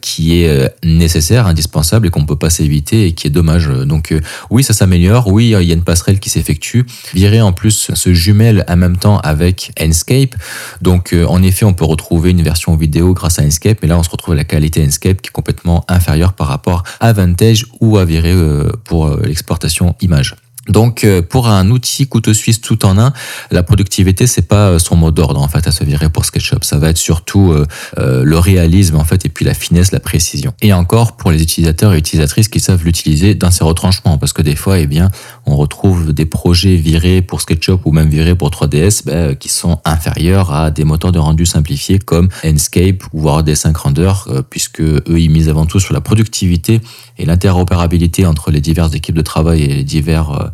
qui 0.00 0.42
est 0.42 0.74
nécessaire 0.84 1.46
indispensable 1.46 2.06
et 2.06 2.10
qu'on 2.10 2.26
peut 2.26 2.36
pas 2.36 2.50
s'éviter 2.50 3.06
et 3.06 3.12
qui 3.12 3.26
est 3.26 3.30
dommage. 3.30 3.68
Donc 3.68 4.14
oui 4.50 4.62
ça 4.62 4.74
s'améliore. 4.74 5.28
Oui 5.28 5.54
il 5.58 5.66
y 5.66 5.70
a 5.70 5.74
une 5.74 5.84
passerelle 5.84 6.18
qui 6.18 6.30
s'effectue. 6.30 6.84
Viré 7.14 7.40
en 7.40 7.52
plus 7.52 7.92
se 7.94 8.12
jumelle 8.12 8.64
en 8.68 8.76
même 8.76 8.96
temps 8.96 9.18
avec 9.20 9.72
Enscape. 9.80 10.34
Donc 10.82 11.14
en 11.26 11.42
effet 11.42 11.64
on 11.64 11.74
peut 11.74 11.84
retrouver 11.84 12.07
une 12.10 12.42
version 12.42 12.76
vidéo 12.76 13.14
grâce 13.14 13.38
à 13.38 13.42
Enscape, 13.44 13.78
mais 13.82 13.88
là 13.88 13.98
on 13.98 14.02
se 14.02 14.10
retrouve 14.10 14.34
à 14.34 14.36
la 14.36 14.44
qualité 14.44 14.84
Enscape 14.84 15.20
qui 15.20 15.28
est 15.28 15.32
complètement 15.32 15.84
inférieure 15.88 16.32
par 16.32 16.48
rapport 16.48 16.82
à 17.00 17.12
Vantage 17.12 17.66
ou 17.80 17.98
à 17.98 18.04
Viré 18.04 18.32
euh, 18.32 18.72
pour 18.84 19.06
euh, 19.06 19.20
l'exportation 19.24 19.94
image. 20.00 20.34
Donc 20.68 21.04
euh, 21.04 21.22
pour 21.22 21.48
un 21.48 21.70
outil 21.70 22.06
couteau 22.06 22.34
suisse 22.34 22.60
tout 22.60 22.84
en 22.84 22.98
un, 22.98 23.12
la 23.50 23.62
productivité 23.62 24.26
c'est 24.26 24.46
pas 24.46 24.68
euh, 24.68 24.78
son 24.78 24.96
mot 24.96 25.10
d'ordre 25.10 25.40
en 25.40 25.48
fait 25.48 25.66
à 25.66 25.72
se 25.72 25.84
virer 25.84 26.10
pour 26.10 26.24
SketchUp, 26.24 26.64
ça 26.64 26.78
va 26.78 26.90
être 26.90 26.98
surtout 26.98 27.52
euh, 27.52 28.24
le 28.24 28.38
réalisme 28.38 28.96
en 28.96 29.04
fait 29.04 29.24
et 29.24 29.28
puis 29.28 29.44
la 29.44 29.54
finesse, 29.54 29.92
la 29.92 30.00
précision. 30.00 30.52
Et 30.60 30.72
encore 30.72 31.16
pour 31.16 31.30
les 31.30 31.42
utilisateurs 31.42 31.94
et 31.94 31.98
utilisatrices 31.98 32.48
qui 32.48 32.60
savent 32.60 32.84
l'utiliser 32.84 33.34
dans 33.34 33.50
ses 33.50 33.64
retranchements 33.64 34.18
parce 34.18 34.32
que 34.32 34.42
des 34.42 34.56
fois 34.56 34.78
eh 34.78 34.86
bien 34.86 35.10
on 35.46 35.56
retrouve 35.56 36.12
des 36.12 36.26
projets 36.26 36.76
virés 36.76 37.22
pour 37.22 37.40
SketchUp 37.40 37.80
ou 37.84 37.92
même 37.92 38.08
virés 38.08 38.34
pour 38.34 38.50
3ds 38.50 39.04
ben, 39.04 39.34
qui 39.34 39.48
sont 39.48 39.80
inférieurs 39.84 40.52
à 40.52 40.70
des 40.70 40.84
moteurs 40.84 41.12
de 41.12 41.18
rendu 41.18 41.46
simplifiés 41.46 41.98
comme 41.98 42.28
Enscape 42.44 43.02
ou 43.12 43.20
voire 43.20 43.42
des 43.42 43.54
5 43.54 43.76
Render 43.76 44.12
puisque 44.50 44.80
eux 44.80 45.02
ils 45.08 45.30
misent 45.30 45.48
avant 45.48 45.66
tout 45.66 45.80
sur 45.80 45.94
la 45.94 46.00
productivité 46.00 46.80
et 47.18 47.24
l'interopérabilité 47.24 48.26
entre 48.26 48.50
les 48.50 48.60
diverses 48.60 48.94
équipes 48.94 49.16
de 49.16 49.22
travail 49.22 49.62
et 49.62 49.74
les 49.74 49.84
divers 49.84 50.30
euh, 50.30 50.48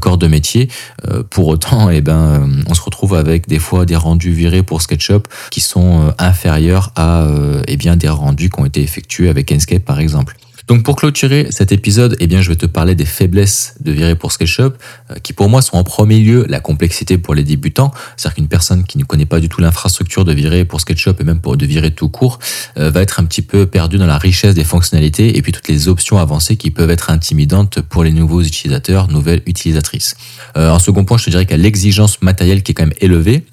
corps 0.00 0.18
de 0.18 0.26
métier. 0.26 0.68
Euh, 1.08 1.22
pour 1.28 1.48
autant, 1.48 1.90
eh 1.90 2.00
ben, 2.00 2.18
euh, 2.18 2.62
on 2.68 2.74
se 2.74 2.82
retrouve 2.82 3.14
avec 3.14 3.48
des 3.48 3.58
fois 3.58 3.84
des 3.84 3.96
rendus 3.96 4.32
virés 4.32 4.62
pour 4.62 4.82
SketchUp 4.82 5.28
qui 5.50 5.60
sont 5.60 6.12
inférieurs 6.18 6.92
à 6.96 7.26
eh 7.66 7.76
bien, 7.76 7.96
des 7.96 8.08
rendus 8.08 8.50
qui 8.50 8.60
ont 8.60 8.64
été 8.64 8.82
effectués 8.82 9.28
avec 9.28 9.50
Enscape 9.52 9.84
par 9.84 10.00
exemple. 10.00 10.36
Donc 10.66 10.82
pour 10.82 10.96
clôturer 10.96 11.48
cet 11.50 11.72
épisode, 11.72 12.16
eh 12.20 12.26
bien 12.26 12.40
je 12.40 12.48
vais 12.48 12.56
te 12.56 12.66
parler 12.66 12.94
des 12.94 13.04
faiblesses 13.04 13.74
de 13.80 13.92
virer 13.92 14.14
pour 14.14 14.32
SketchUp, 14.32 14.74
euh, 15.10 15.14
qui 15.22 15.32
pour 15.32 15.48
moi 15.48 15.60
sont 15.62 15.76
en 15.76 15.84
premier 15.84 16.20
lieu 16.20 16.46
la 16.48 16.60
complexité 16.60 17.18
pour 17.18 17.34
les 17.34 17.44
débutants, 17.44 17.92
c'est-à-dire 18.16 18.36
qu'une 18.36 18.48
personne 18.48 18.84
qui 18.84 18.98
ne 18.98 19.04
connaît 19.04 19.26
pas 19.26 19.40
du 19.40 19.48
tout 19.48 19.60
l'infrastructure 19.60 20.24
de 20.24 20.32
virer 20.32 20.64
pour 20.64 20.80
SketchUp 20.80 21.20
et 21.20 21.24
même 21.24 21.40
pour 21.40 21.56
de 21.56 21.66
virer 21.66 21.90
tout 21.90 22.08
court, 22.08 22.38
euh, 22.78 22.90
va 22.90 23.02
être 23.02 23.20
un 23.20 23.24
petit 23.24 23.42
peu 23.42 23.66
perdue 23.66 23.98
dans 23.98 24.06
la 24.06 24.18
richesse 24.18 24.54
des 24.54 24.64
fonctionnalités 24.64 25.36
et 25.36 25.42
puis 25.42 25.52
toutes 25.52 25.68
les 25.68 25.88
options 25.88 26.18
avancées 26.18 26.56
qui 26.56 26.70
peuvent 26.70 26.90
être 26.90 27.10
intimidantes 27.10 27.80
pour 27.80 28.04
les 28.04 28.12
nouveaux 28.12 28.42
utilisateurs, 28.42 29.08
nouvelles 29.08 29.42
utilisatrices. 29.46 30.16
Euh, 30.56 30.70
en 30.70 30.78
second 30.78 31.04
point, 31.04 31.18
je 31.18 31.26
te 31.26 31.30
dirais 31.30 31.46
a 31.52 31.56
l'exigence 31.56 32.22
matérielle 32.22 32.62
qui 32.62 32.72
est 32.72 32.74
quand 32.74 32.84
même 32.84 32.94
élevée 33.00 33.44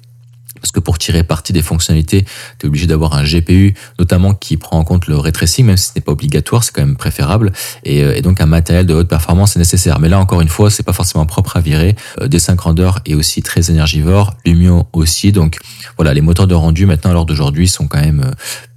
parce 0.62 0.70
que 0.70 0.80
pour 0.80 0.96
tirer 0.96 1.24
parti 1.24 1.52
des 1.52 1.60
fonctionnalités, 1.60 2.24
tu 2.58 2.66
es 2.66 2.68
obligé 2.68 2.86
d'avoir 2.86 3.14
un 3.14 3.24
GPU, 3.24 3.74
notamment 3.98 4.32
qui 4.32 4.56
prend 4.56 4.78
en 4.78 4.84
compte 4.84 5.08
le 5.08 5.18
ray 5.18 5.32
tracing, 5.32 5.66
même 5.66 5.76
si 5.76 5.88
ce 5.88 5.92
n'est 5.96 6.02
pas 6.02 6.12
obligatoire, 6.12 6.62
c'est 6.62 6.72
quand 6.72 6.82
même 6.82 6.96
préférable. 6.96 7.52
Euh, 7.86 8.14
et, 8.14 8.22
donc 8.22 8.40
un 8.40 8.46
matériel 8.46 8.86
de 8.86 8.94
haute 8.94 9.08
performance 9.08 9.56
est 9.56 9.58
nécessaire. 9.58 9.98
Mais 9.98 10.08
là, 10.08 10.20
encore 10.20 10.40
une 10.40 10.48
fois, 10.48 10.70
c'est 10.70 10.84
pas 10.84 10.92
forcément 10.92 11.26
propre 11.26 11.56
à 11.56 11.60
virer. 11.60 11.96
Euh, 12.20 12.28
des 12.28 12.38
5 12.38 12.54
grandeurs 12.54 13.00
est 13.04 13.14
aussi 13.14 13.42
très 13.42 13.70
énergivore, 13.70 14.34
Lumio 14.46 14.86
aussi. 14.92 15.32
Donc 15.32 15.58
voilà, 15.96 16.14
les 16.14 16.20
moteurs 16.20 16.46
de 16.46 16.54
rendu 16.54 16.86
maintenant 16.86 17.10
à 17.10 17.14
l'heure 17.14 17.26
d'aujourd'hui 17.26 17.66
sont 17.66 17.88
quand 17.88 18.00
même 18.00 18.22
euh, 18.24 18.30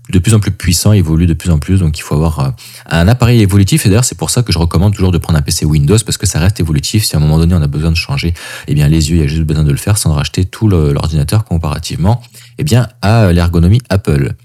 de 0.09 0.19
plus 0.19 0.33
en 0.33 0.39
plus 0.39 0.51
puissant, 0.51 0.93
évolue 0.93 1.25
de 1.25 1.33
plus 1.33 1.49
en 1.49 1.57
plus, 1.57 1.79
donc 1.79 1.97
il 1.97 2.01
faut 2.01 2.15
avoir 2.15 2.39
euh, 2.39 2.49
un 2.89 3.07
appareil 3.07 3.41
évolutif. 3.41 3.85
Et 3.85 3.89
d'ailleurs, 3.89 4.05
c'est 4.05 4.17
pour 4.17 4.29
ça 4.29 4.43
que 4.43 4.51
je 4.51 4.59
recommande 4.59 4.93
toujours 4.93 5.11
de 5.11 5.17
prendre 5.17 5.39
un 5.39 5.41
PC 5.41 5.65
Windows 5.65 5.97
parce 6.05 6.17
que 6.17 6.27
ça 6.27 6.39
reste 6.39 6.59
évolutif. 6.59 7.05
Si 7.05 7.15
à 7.15 7.19
un 7.19 7.21
moment 7.21 7.37
donné 7.37 7.55
on 7.55 7.61
a 7.61 7.67
besoin 7.67 7.91
de 7.91 7.95
changer, 7.95 8.33
eh 8.67 8.75
bien 8.75 8.87
les 8.87 9.09
yeux, 9.09 9.17
il 9.17 9.21
y 9.21 9.23
a 9.23 9.27
juste 9.27 9.43
besoin 9.43 9.63
de 9.63 9.71
le 9.71 9.77
faire 9.77 9.97
sans 9.97 10.13
racheter 10.13 10.45
tout 10.45 10.67
l'ordinateur 10.67 11.43
comparativement, 11.43 12.21
eh 12.57 12.63
bien 12.63 12.87
à 13.01 13.31
l'ergonomie 13.31 13.81
Apple. 13.89 14.35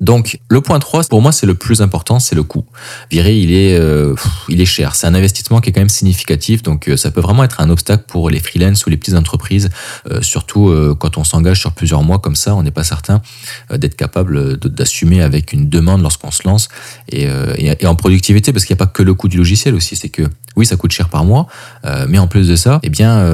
Donc 0.00 0.38
le 0.48 0.60
point 0.60 0.78
3, 0.78 1.04
pour 1.04 1.22
moi, 1.22 1.32
c'est 1.32 1.46
le 1.46 1.54
plus 1.54 1.82
important, 1.82 2.20
c'est 2.20 2.36
le 2.36 2.44
coût. 2.44 2.64
Virer, 3.10 3.36
il 3.38 3.52
est, 3.52 3.76
euh, 3.76 4.14
il 4.48 4.60
est 4.60 4.66
cher. 4.66 4.94
C'est 4.94 5.06
un 5.06 5.14
investissement 5.14 5.60
qui 5.60 5.70
est 5.70 5.72
quand 5.72 5.80
même 5.80 5.88
significatif, 5.88 6.62
donc 6.62 6.88
euh, 6.88 6.96
ça 6.96 7.10
peut 7.10 7.20
vraiment 7.20 7.44
être 7.44 7.60
un 7.60 7.70
obstacle 7.70 8.04
pour 8.06 8.30
les 8.30 8.38
freelances 8.38 8.86
ou 8.86 8.90
les 8.90 8.96
petites 8.96 9.14
entreprises, 9.14 9.70
euh, 10.10 10.22
surtout 10.22 10.74
quand 10.98 11.18
on 11.18 11.24
s'engage 11.24 11.60
sur 11.60 11.72
plusieurs 11.72 12.02
mois 12.02 12.18
comme 12.18 12.36
ça, 12.36 12.54
on 12.54 12.62
n'est 12.62 12.70
pas 12.70 12.84
certain 12.84 13.20
d'être 13.70 13.96
capable 13.96 14.58
d'assumer 14.58 15.22
avec 15.22 15.52
une 15.52 15.68
demande 15.68 16.02
lorsqu'on 16.02 16.30
se 16.30 16.46
lance 16.46 16.68
et, 17.08 17.26
et, 17.56 17.86
en 17.86 17.94
productivité, 17.94 18.52
parce 18.52 18.64
qu'il 18.64 18.74
n'y 18.74 18.78
a 18.78 18.84
pas 18.84 18.90
que 18.90 19.02
le 19.02 19.14
coût 19.14 19.28
du 19.28 19.36
logiciel 19.36 19.74
aussi, 19.74 19.96
c'est 19.96 20.08
que 20.08 20.22
oui, 20.56 20.66
ça 20.66 20.76
coûte 20.76 20.92
cher 20.92 21.08
par 21.08 21.24
mois, 21.24 21.46
mais 22.08 22.18
en 22.18 22.26
plus 22.26 22.48
de 22.48 22.56
ça, 22.56 22.80
eh 22.82 22.90
bien, 22.90 23.24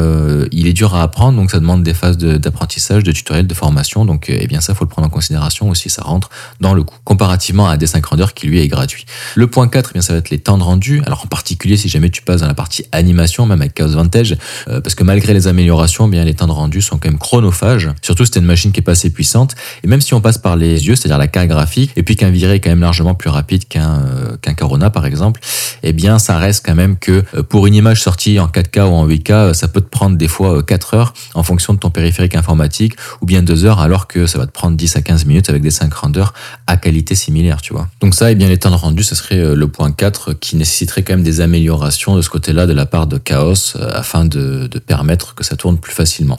il 0.52 0.66
est 0.66 0.72
dur 0.72 0.94
à 0.94 1.02
apprendre, 1.02 1.38
donc 1.38 1.50
ça 1.50 1.60
demande 1.60 1.82
des 1.82 1.94
phases 1.94 2.18
d'apprentissage, 2.18 3.02
de, 3.02 3.12
tutoriel, 3.12 3.46
de 3.46 3.54
formation, 3.54 4.04
donc 4.04 4.26
eh 4.28 4.46
bien 4.46 4.60
ça, 4.60 4.74
faut 4.74 4.84
le 4.84 4.90
prendre 4.90 5.06
en 5.06 5.10
considération 5.10 5.68
aussi, 5.68 5.90
ça 5.90 6.02
rentre 6.02 6.30
dans 6.60 6.74
le 6.74 6.82
coût, 6.82 6.96
comparativement 7.04 7.68
à 7.68 7.72
un 7.72 7.76
dessin 7.76 8.00
grandeur 8.00 8.34
qui 8.34 8.46
lui 8.46 8.60
est 8.60 8.68
gratuit. 8.68 9.06
Le 9.34 9.46
point 9.46 9.68
4, 9.68 9.90
eh 9.90 9.92
bien, 9.94 10.02
ça 10.02 10.12
va 10.12 10.18
être 10.18 10.30
les 10.30 10.38
temps 10.38 10.58
de 10.58 10.62
rendu. 10.62 11.02
Alors 11.06 11.22
en 11.24 11.28
particulier 11.28 11.76
si 11.76 11.88
jamais 11.88 12.10
tu 12.10 12.22
passes 12.22 12.40
dans 12.40 12.46
la 12.46 12.54
partie 12.54 12.84
animation, 12.92 13.46
même 13.46 13.60
avec 13.60 13.74
Chaos 13.74 13.88
Vantage, 13.88 14.36
euh, 14.68 14.80
parce 14.80 14.94
que 14.94 15.04
malgré 15.04 15.34
les 15.34 15.46
améliorations, 15.46 16.06
eh 16.06 16.10
bien 16.10 16.24
les 16.24 16.34
temps 16.34 16.46
de 16.46 16.52
rendu 16.52 16.82
sont 16.82 16.98
quand 16.98 17.08
même 17.08 17.18
chronophages, 17.18 17.90
surtout 18.02 18.24
si 18.24 18.32
c'est 18.32 18.40
une 18.40 18.46
machine 18.46 18.72
qui 18.72 18.80
est 18.80 18.82
pas 18.82 18.92
assez 18.92 19.10
puissante. 19.10 19.54
Et 19.82 19.86
même 19.86 20.00
si 20.00 20.14
on 20.14 20.20
passe 20.20 20.38
par 20.38 20.56
les 20.56 20.86
yeux, 20.86 20.96
c'est-à-dire 20.96 21.18
la 21.18 21.26
carte 21.26 21.48
graphique, 21.48 21.92
et 21.96 22.02
puis 22.02 22.16
qu'un 22.16 22.30
viré 22.30 22.54
est 22.54 22.60
quand 22.60 22.70
même 22.70 22.80
largement 22.80 23.14
plus 23.14 23.30
rapide 23.30 23.66
qu'un 23.68 24.00
euh, 24.00 24.36
qu'un 24.40 24.54
Corona 24.54 24.90
par 24.90 25.06
exemple, 25.06 25.40
eh 25.82 25.92
bien 25.92 26.18
ça 26.18 26.38
reste 26.38 26.64
quand 26.64 26.74
même 26.74 26.96
que 26.96 27.24
euh, 27.34 27.42
pour 27.42 27.66
une 27.66 27.74
image 27.74 28.02
sortie 28.02 28.38
en 28.38 28.46
4K 28.46 28.82
ou 28.82 28.94
en 28.94 29.06
8K, 29.08 29.54
ça 29.54 29.68
peut 29.68 29.80
te 29.80 29.88
prendre 29.88 30.16
des 30.16 30.28
fois 30.28 30.62
4 30.62 30.94
heures 30.94 31.14
en 31.34 31.42
fonction 31.42 31.74
de 31.74 31.78
ton 31.78 31.90
périphérique 31.90 32.34
informatique, 32.34 32.94
ou 33.20 33.26
bien 33.26 33.42
2 33.42 33.64
heures 33.64 33.80
alors 33.80 34.06
que 34.06 34.26
ça 34.26 34.38
va 34.38 34.46
te 34.46 34.52
prendre 34.52 34.76
10 34.76 34.96
à 34.96 35.02
15 35.02 35.24
minutes 35.26 35.50
avec 35.50 35.62
des 35.62 35.70
5 35.70 35.92
rendeurs 35.92 36.32
à 36.66 36.76
qualité 36.76 37.14
similaire, 37.14 37.60
tu 37.60 37.72
vois. 37.72 37.88
Donc 38.00 38.14
ça, 38.14 38.30
eh 38.30 38.34
bien 38.34 38.54
temps 38.56 38.70
de 38.70 38.76
rendu, 38.76 39.02
ce 39.02 39.14
serait 39.14 39.54
le 39.54 39.68
point 39.68 39.90
4 39.90 40.34
qui 40.34 40.56
nécessiterait 40.56 41.02
quand 41.02 41.14
même 41.14 41.24
des 41.24 41.40
améliorations 41.40 42.16
de 42.16 42.22
ce 42.22 42.30
côté-là 42.30 42.66
de 42.66 42.72
la 42.72 42.86
part 42.86 43.06
de 43.06 43.18
Chaos 43.18 43.76
afin 43.80 44.24
de, 44.24 44.68
permettre 44.86 45.34
que 45.34 45.44
ça 45.44 45.56
tourne 45.56 45.78
plus 45.78 45.92
facilement. 45.92 46.38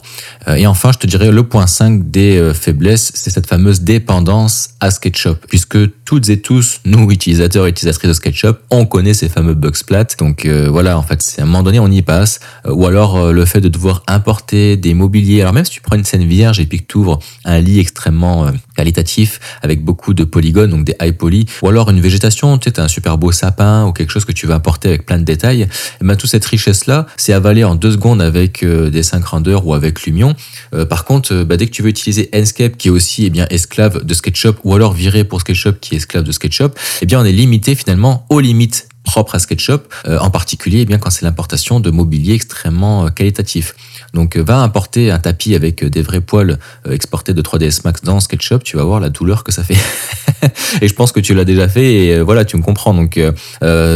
Et 0.56 0.66
enfin, 0.66 0.92
je 0.92 0.98
te 0.98 1.06
dirais 1.06 1.30
le 1.30 1.42
point 1.42 1.66
5 1.66 2.10
des 2.10 2.52
faiblesses, 2.54 3.12
c'est 3.14 3.30
cette 3.30 3.46
fameuse 3.46 3.82
dépendance 3.82 4.70
à 4.80 4.90
SketchUp, 4.90 5.46
puisque 5.48 5.78
toutes 6.06 6.28
et 6.28 6.40
tous, 6.40 6.80
nous, 6.84 7.10
utilisateurs 7.10 7.66
et 7.66 7.70
utilisatrices 7.70 8.08
de 8.08 8.14
SketchUp, 8.14 8.58
on 8.70 8.86
connaît 8.86 9.12
ces 9.12 9.28
fameux 9.28 9.54
bugs 9.54 9.72
plates. 9.84 10.16
Donc 10.20 10.46
euh, 10.46 10.68
voilà, 10.70 10.96
en 10.96 11.02
fait, 11.02 11.20
c'est 11.20 11.40
à 11.40 11.44
un 11.44 11.46
moment 11.46 11.64
donné, 11.64 11.80
on 11.80 11.90
y 11.90 12.00
passe. 12.00 12.38
Euh, 12.64 12.72
ou 12.72 12.86
alors 12.86 13.16
euh, 13.16 13.32
le 13.32 13.44
fait 13.44 13.60
de 13.60 13.68
devoir 13.68 14.04
importer 14.06 14.76
des 14.76 14.94
mobiliers. 14.94 15.40
Alors 15.40 15.52
même 15.52 15.64
si 15.64 15.72
tu 15.72 15.80
prends 15.80 15.96
une 15.96 16.04
scène 16.04 16.24
vierge 16.24 16.60
et 16.60 16.66
puis 16.66 16.78
que 16.78 16.86
tu 16.86 16.98
ouvres 16.98 17.18
un 17.44 17.58
lit 17.58 17.80
extrêmement 17.80 18.52
qualitatif 18.76 19.40
avec 19.62 19.84
beaucoup 19.84 20.14
de 20.14 20.22
polygones, 20.22 20.70
donc 20.70 20.84
des 20.84 20.94
high 21.02 21.16
poly, 21.16 21.46
ou 21.62 21.68
alors 21.68 21.90
une 21.90 22.00
végétation, 22.00 22.56
tu 22.56 22.70
sais, 22.70 22.78
un 22.78 22.86
super 22.86 23.18
beau 23.18 23.32
sapin 23.32 23.84
ou 23.84 23.92
quelque 23.92 24.12
chose 24.12 24.24
que 24.24 24.32
tu 24.32 24.46
veux 24.46 24.54
importer 24.54 24.88
avec 24.88 25.06
plein 25.06 25.18
de 25.18 25.24
détails, 25.24 25.62
et 25.62 25.68
eh 26.00 26.04
ben, 26.04 26.14
toute 26.14 26.30
cette 26.30 26.44
richesse-là, 26.44 27.06
c'est 27.16 27.32
avalé 27.32 27.64
en 27.64 27.74
deux 27.74 27.92
secondes 27.92 28.22
avec 28.22 28.64
des 28.64 29.02
5 29.02 29.24
rendeurs 29.24 29.66
ou 29.66 29.74
avec 29.74 30.04
Lumion. 30.04 30.36
par 30.88 31.04
contre, 31.04 31.42
bah, 31.42 31.56
dès 31.56 31.66
que 31.66 31.72
tu 31.72 31.82
veux 31.82 31.88
utiliser 31.88 32.30
Enscape, 32.32 32.76
qui 32.76 32.88
est 32.88 32.92
aussi 32.92 33.26
eh 33.26 33.30
bien, 33.30 33.46
esclave 33.50 34.04
de 34.04 34.14
SketchUp, 34.14 34.56
ou 34.62 34.74
alors 34.74 34.92
viré 34.92 35.24
pour 35.24 35.40
SketchUp, 35.40 35.80
qui 35.80 35.95
est 35.95 35.95
esclave 35.96 36.24
de 36.24 36.32
SketchUp, 36.32 36.78
eh 37.02 37.06
bien, 37.06 37.20
on 37.20 37.24
est 37.24 37.32
limité 37.32 37.74
finalement 37.74 38.26
aux 38.30 38.40
limites 38.40 38.88
propres 39.06 39.36
à 39.36 39.38
SketchUp, 39.38 39.82
euh, 40.06 40.18
en 40.18 40.28
particulier 40.30 40.80
eh 40.80 40.84
bien 40.84 40.98
quand 40.98 41.08
c'est 41.10 41.24
l'importation 41.24 41.80
de 41.80 41.90
mobilier 41.90 42.34
extrêmement 42.34 43.06
euh, 43.06 43.08
qualitatif. 43.08 43.74
Donc 44.12 44.36
euh, 44.36 44.42
va 44.42 44.58
importer 44.58 45.10
un 45.10 45.18
tapis 45.18 45.54
avec 45.54 45.84
des 45.84 46.02
vrais 46.02 46.20
poils 46.20 46.58
exportés 46.90 47.32
de 47.32 47.40
3ds 47.40 47.80
Max 47.84 48.02
dans 48.02 48.20
SketchUp, 48.20 48.62
tu 48.62 48.76
vas 48.76 48.84
voir 48.84 49.00
la 49.00 49.08
douleur 49.08 49.44
que 49.44 49.52
ça 49.52 49.62
fait. 49.62 49.76
et 50.82 50.88
je 50.88 50.94
pense 50.94 51.12
que 51.12 51.20
tu 51.20 51.34
l'as 51.34 51.44
déjà 51.44 51.68
fait 51.68 51.94
et 51.94 52.20
voilà, 52.20 52.44
tu 52.44 52.56
me 52.56 52.62
comprends. 52.62 52.92
Donc 52.92 53.18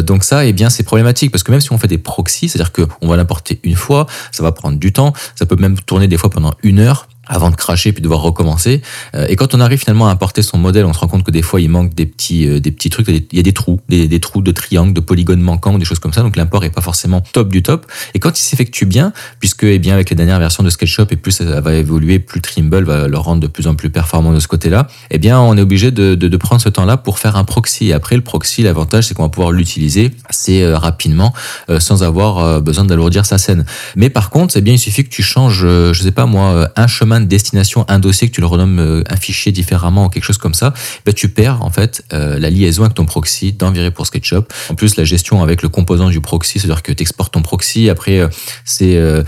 donc 0.07 0.25
ça, 0.25 0.47
eh 0.47 0.53
bien 0.53 0.71
c'est 0.71 0.85
problématique 0.85 1.31
parce 1.33 1.43
que 1.43 1.51
même 1.51 1.61
si 1.61 1.73
on 1.73 1.79
fait 1.79 1.89
des 1.89 1.99
proxys, 1.99 2.49
c'est-à-dire 2.49 2.73
qu'on 2.73 3.09
va 3.09 3.17
l'importer 3.17 3.61
une 3.65 3.77
fois, 3.77 4.07
ça 4.31 4.43
va 4.43 4.53
prendre 4.53 4.79
du 4.79 4.93
temps, 4.93 5.13
ça 5.35 5.47
peut 5.47 5.57
même 5.57 5.79
tourner 5.81 6.09
des 6.09 6.17
fois 6.17 6.31
pendant 6.31 6.55
une 6.63 6.79
heure 6.79 7.09
avant 7.31 7.51
de 7.51 7.57
cracher 7.57 7.93
puis 7.93 8.03
devoir 8.03 8.21
recommencer. 8.21 8.83
Euh, 9.15 9.27
et 9.29 9.37
quand 9.37 9.55
on 9.55 9.61
arrive 9.61 9.79
finalement 9.79 10.09
à 10.09 10.11
importer 10.11 10.43
son 10.43 10.59
modèle, 10.59 10.85
on 10.85 10.93
se 10.93 10.99
rend 10.99 11.07
compte 11.07 11.25
que 11.25 11.31
des 11.31 11.43
fois 11.43 11.61
il 11.61 11.71
manque 11.71 11.95
des 11.95 12.05
petits, 12.05 12.47
euh, 12.47 12.61
des 12.61 12.73
petits 12.73 12.91
trucs, 12.91 13.09
il 13.09 13.25
y 13.33 13.39
a 13.39 13.43
des 13.43 13.53
trous, 13.53 13.81
des, 13.89 14.21
trous 14.21 14.43
de 14.43 14.51
triangles, 14.51 14.93
de 14.93 15.01
polygones 15.01 15.41
manquants, 15.41 15.79
des 15.79 15.85
choses 15.85 16.01
comme 16.01 16.13
ça. 16.13 16.23
Donc 16.23 16.37
l'import 16.37 16.65
est 16.65 16.71
pas 16.71 16.81
forcément 16.81 17.23
top 17.33 17.49
du 17.49 17.63
top. 17.63 17.87
Et 18.15 18.19
quand 18.19 18.39
il 18.39 18.43
s'effectue 18.43 18.85
bien, 18.85 19.13
puisque 19.39 19.63
eh 19.63 19.79
bien 19.79 19.95
avec 19.95 20.11
les 20.11 20.17
dernières 20.17 20.41
versions 20.41 20.65
de 20.65 20.71
SketchUp 20.71 21.13
et 21.13 21.17
plus 21.17 21.33
ça 21.33 21.61
va 21.61 21.75
évoluer, 21.75 22.19
plus 22.19 22.41
Trimble 22.41 22.85
va 22.85 23.07
le 23.07 23.19
rendre 23.19 23.41
de 23.41 23.47
plus 23.47 23.69
en 23.69 23.75
plus 23.75 23.91
performant 23.91 24.33
de 24.33 24.41
ce 24.41 24.49
côté-là, 24.49 24.89
eh 25.11 25.19
bien 25.19 25.41
on 25.41 25.57
est 25.57 25.63
obligé 25.63 25.93
de 25.93 26.37
prendre 26.37 26.61
ce 26.61 26.69
temps-là 26.69 26.97
pour 26.97 27.21
faire 27.21 27.37
un 27.37 27.45
proxy. 27.45 27.89
Et 27.89 27.93
après 27.93 28.17
le 28.17 28.23
proxy, 28.23 28.63
l'avantage 28.63 29.07
c'est 29.07 29.15
qu'on 29.15 29.23
va 29.23 29.29
pouvoir 29.29 29.53
l'utiliser 29.53 30.11
assez 30.29 30.63
euh, 30.63 30.77
rapidement 30.77 31.33
sans 31.79 32.03
avoir 32.03 32.61
besoin 32.61 32.85
d'alourdir 32.85 33.25
sa 33.25 33.39
scène. 33.39 33.65
Mais 33.95 34.11
par 34.11 34.31
contre, 34.31 34.57
eh 34.57 34.61
bien 34.61 34.75
il 34.75 34.79
suffit 34.79 35.05
que 35.05 35.11
tu 35.11 35.23
changes, 35.23 35.61
je 35.61 36.01
sais 36.03 36.11
pas 36.11 36.27
moi, 36.27 36.69
un 36.75 36.87
chemin 36.87 37.20
de 37.21 37.27
destination, 37.27 37.85
un 37.89 37.99
dossier, 37.99 38.29
que 38.29 38.35
tu 38.35 38.41
le 38.41 38.47
renommes 38.47 38.79
euh, 38.79 39.03
un 39.09 39.17
fichier 39.17 39.53
différemment 39.53 40.07
ou 40.07 40.09
quelque 40.09 40.25
chose 40.25 40.39
comme 40.39 40.55
ça, 40.55 40.73
bah, 41.07 41.13
tu 41.13 41.29
perds 41.29 41.63
en 41.63 41.71
fait 41.71 42.03
euh, 42.13 42.39
la 42.39 42.51
liaison 42.51 42.83
avec 42.85 42.95
ton 42.95 43.05
proxy 43.05 43.53
dans 43.53 43.71
Viré 43.71 43.91
pour 43.91 44.07
SketchUp. 44.07 44.53
En 44.69 44.75
plus, 44.75 44.97
la 44.97 45.05
gestion 45.05 45.43
avec 45.43 45.63
le 45.63 45.69
composant 45.69 46.09
du 46.09 46.21
proxy, 46.21 46.59
c'est-à-dire 46.59 46.83
que 46.83 46.93
tu 46.93 47.03
exportes 47.03 47.33
ton 47.33 47.43
proxy, 47.43 47.89
après 47.89 48.19
euh, 48.19 48.29
c'est 48.65 48.97
euh, 48.97 49.23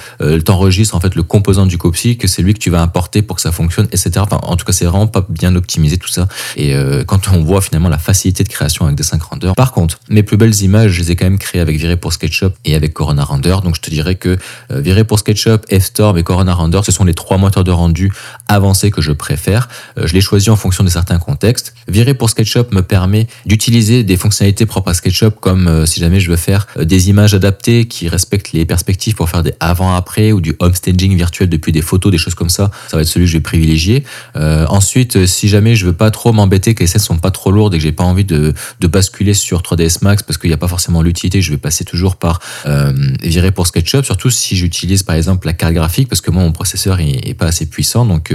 t'enregistres 0.44 0.94
en 0.94 1.00
fait 1.00 1.14
le 1.14 1.22
composant 1.22 1.66
du 1.66 1.78
proxy, 1.78 2.16
que 2.16 2.28
c'est 2.28 2.42
lui 2.42 2.54
que 2.54 2.58
tu 2.58 2.70
vas 2.70 2.82
importer 2.82 3.22
pour 3.22 3.36
que 3.36 3.42
ça 3.42 3.52
fonctionne, 3.52 3.86
etc. 3.86 4.24
En 4.30 4.56
tout 4.56 4.64
cas, 4.64 4.72
c'est 4.72 4.84
vraiment 4.84 5.06
pas 5.06 5.24
bien 5.28 5.54
optimisé 5.54 5.98
tout 5.98 6.08
ça. 6.08 6.28
Et 6.56 6.74
quand 7.06 7.28
on 7.32 7.42
voit 7.42 7.60
finalement 7.60 7.88
la 7.88 7.98
facilité 7.98 8.44
de 8.44 8.48
création 8.48 8.84
avec 8.84 8.96
des 8.96 9.02
5 9.02 9.22
renders. 9.22 9.54
Par 9.54 9.72
contre, 9.72 10.00
mes 10.08 10.22
plus 10.22 10.36
belles 10.36 10.62
images, 10.62 10.92
je 10.92 11.00
les 11.00 11.12
ai 11.12 11.16
quand 11.16 11.24
même 11.24 11.38
créées 11.38 11.60
avec 11.60 11.76
Viré 11.76 11.96
pour 11.96 12.12
SketchUp 12.12 12.54
et 12.64 12.74
avec 12.74 12.92
Corona 12.92 13.24
Render. 13.24 13.56
Donc 13.62 13.76
je 13.76 13.80
te 13.80 13.90
dirais 13.90 14.14
que 14.16 14.38
Viré 14.70 15.04
pour 15.04 15.18
SketchUp, 15.18 15.66
F-Storm 15.70 16.18
et 16.18 16.22
Corona 16.22 16.54
Render, 16.54 16.80
ce 16.84 16.92
sont 16.92 17.04
les 17.04 17.14
trois 17.14 17.38
moteurs 17.38 17.64
de 17.64 17.70
rendu 17.82 18.12
avancés 18.48 18.90
que 18.90 19.02
je 19.02 19.12
préfère. 19.12 19.68
Euh, 19.98 20.06
je 20.06 20.14
l'ai 20.14 20.20
choisi 20.20 20.50
en 20.50 20.56
fonction 20.56 20.84
de 20.84 20.88
certains 20.88 21.18
contextes. 21.18 21.74
Virer 21.88 22.14
pour 22.14 22.30
SketchUp 22.30 22.72
me 22.72 22.82
permet 22.82 23.26
d'utiliser 23.44 24.04
des 24.04 24.16
fonctionnalités 24.16 24.66
propres 24.66 24.90
à 24.90 24.94
SketchUp 24.94 25.40
comme 25.40 25.66
euh, 25.66 25.86
si 25.86 25.98
jamais 26.00 26.20
je 26.20 26.30
veux 26.30 26.36
faire 26.36 26.68
euh, 26.76 26.84
des 26.84 27.10
images 27.10 27.34
adaptées 27.34 27.86
qui 27.86 28.08
respectent 28.08 28.52
les 28.52 28.64
perspectives 28.64 29.14
pour 29.14 29.28
faire 29.28 29.42
des 29.42 29.54
avant-après 29.58 30.30
ou 30.32 30.40
du 30.40 30.54
homestaging 30.60 31.16
virtuel 31.16 31.48
depuis 31.48 31.72
des 31.72 31.82
photos, 31.82 32.12
des 32.12 32.18
choses 32.18 32.36
comme 32.36 32.50
ça. 32.50 32.70
Ça 32.88 32.96
va 32.96 33.02
être 33.02 33.08
celui 33.08 33.26
que 33.26 33.32
je 33.32 33.36
vais 33.38 33.42
privilégier. 33.42 34.04
ensuite, 34.34 35.26
si 35.26 35.48
jamais 35.48 35.74
je 35.74 35.86
veux 35.86 35.92
pas 35.92 36.10
trop 36.10 36.32
m'embêter, 36.32 36.74
que 36.74 36.80
les 36.80 36.86
scènes 36.86 37.00
sont 37.00 37.18
pas 37.18 37.30
trop 37.30 37.50
lourdes 37.50 37.74
et 37.74 37.78
que 37.78 37.82
j'ai 37.82 37.92
pas 37.92 38.04
envie 38.04 38.24
de, 38.24 38.54
basculer 38.82 39.34
sur 39.34 39.62
3ds 39.62 39.98
Max 40.02 40.22
parce 40.22 40.38
qu'il 40.38 40.50
n'y 40.50 40.54
a 40.54 40.58
pas 40.58 40.68
forcément 40.68 41.02
l'utilité, 41.02 41.40
je 41.40 41.50
vais 41.50 41.62
passer 41.68 41.84
toujours 41.84 42.16
par 42.16 42.40
virer 43.22 43.50
pour 43.50 43.66
SketchUp, 43.66 44.04
surtout 44.04 44.30
si 44.30 44.56
j'utilise 44.56 45.02
par 45.02 45.16
exemple 45.16 45.46
la 45.46 45.54
carte 45.54 45.72
graphique 45.72 46.08
parce 46.08 46.20
que 46.20 46.30
moi 46.30 46.42
mon 46.42 46.52
processeur 46.52 47.00
est, 47.00 47.28
est 47.28 47.34
pas 47.34 47.46
assez 47.46 47.66
puissant. 47.72 48.04
Donc 48.04 48.32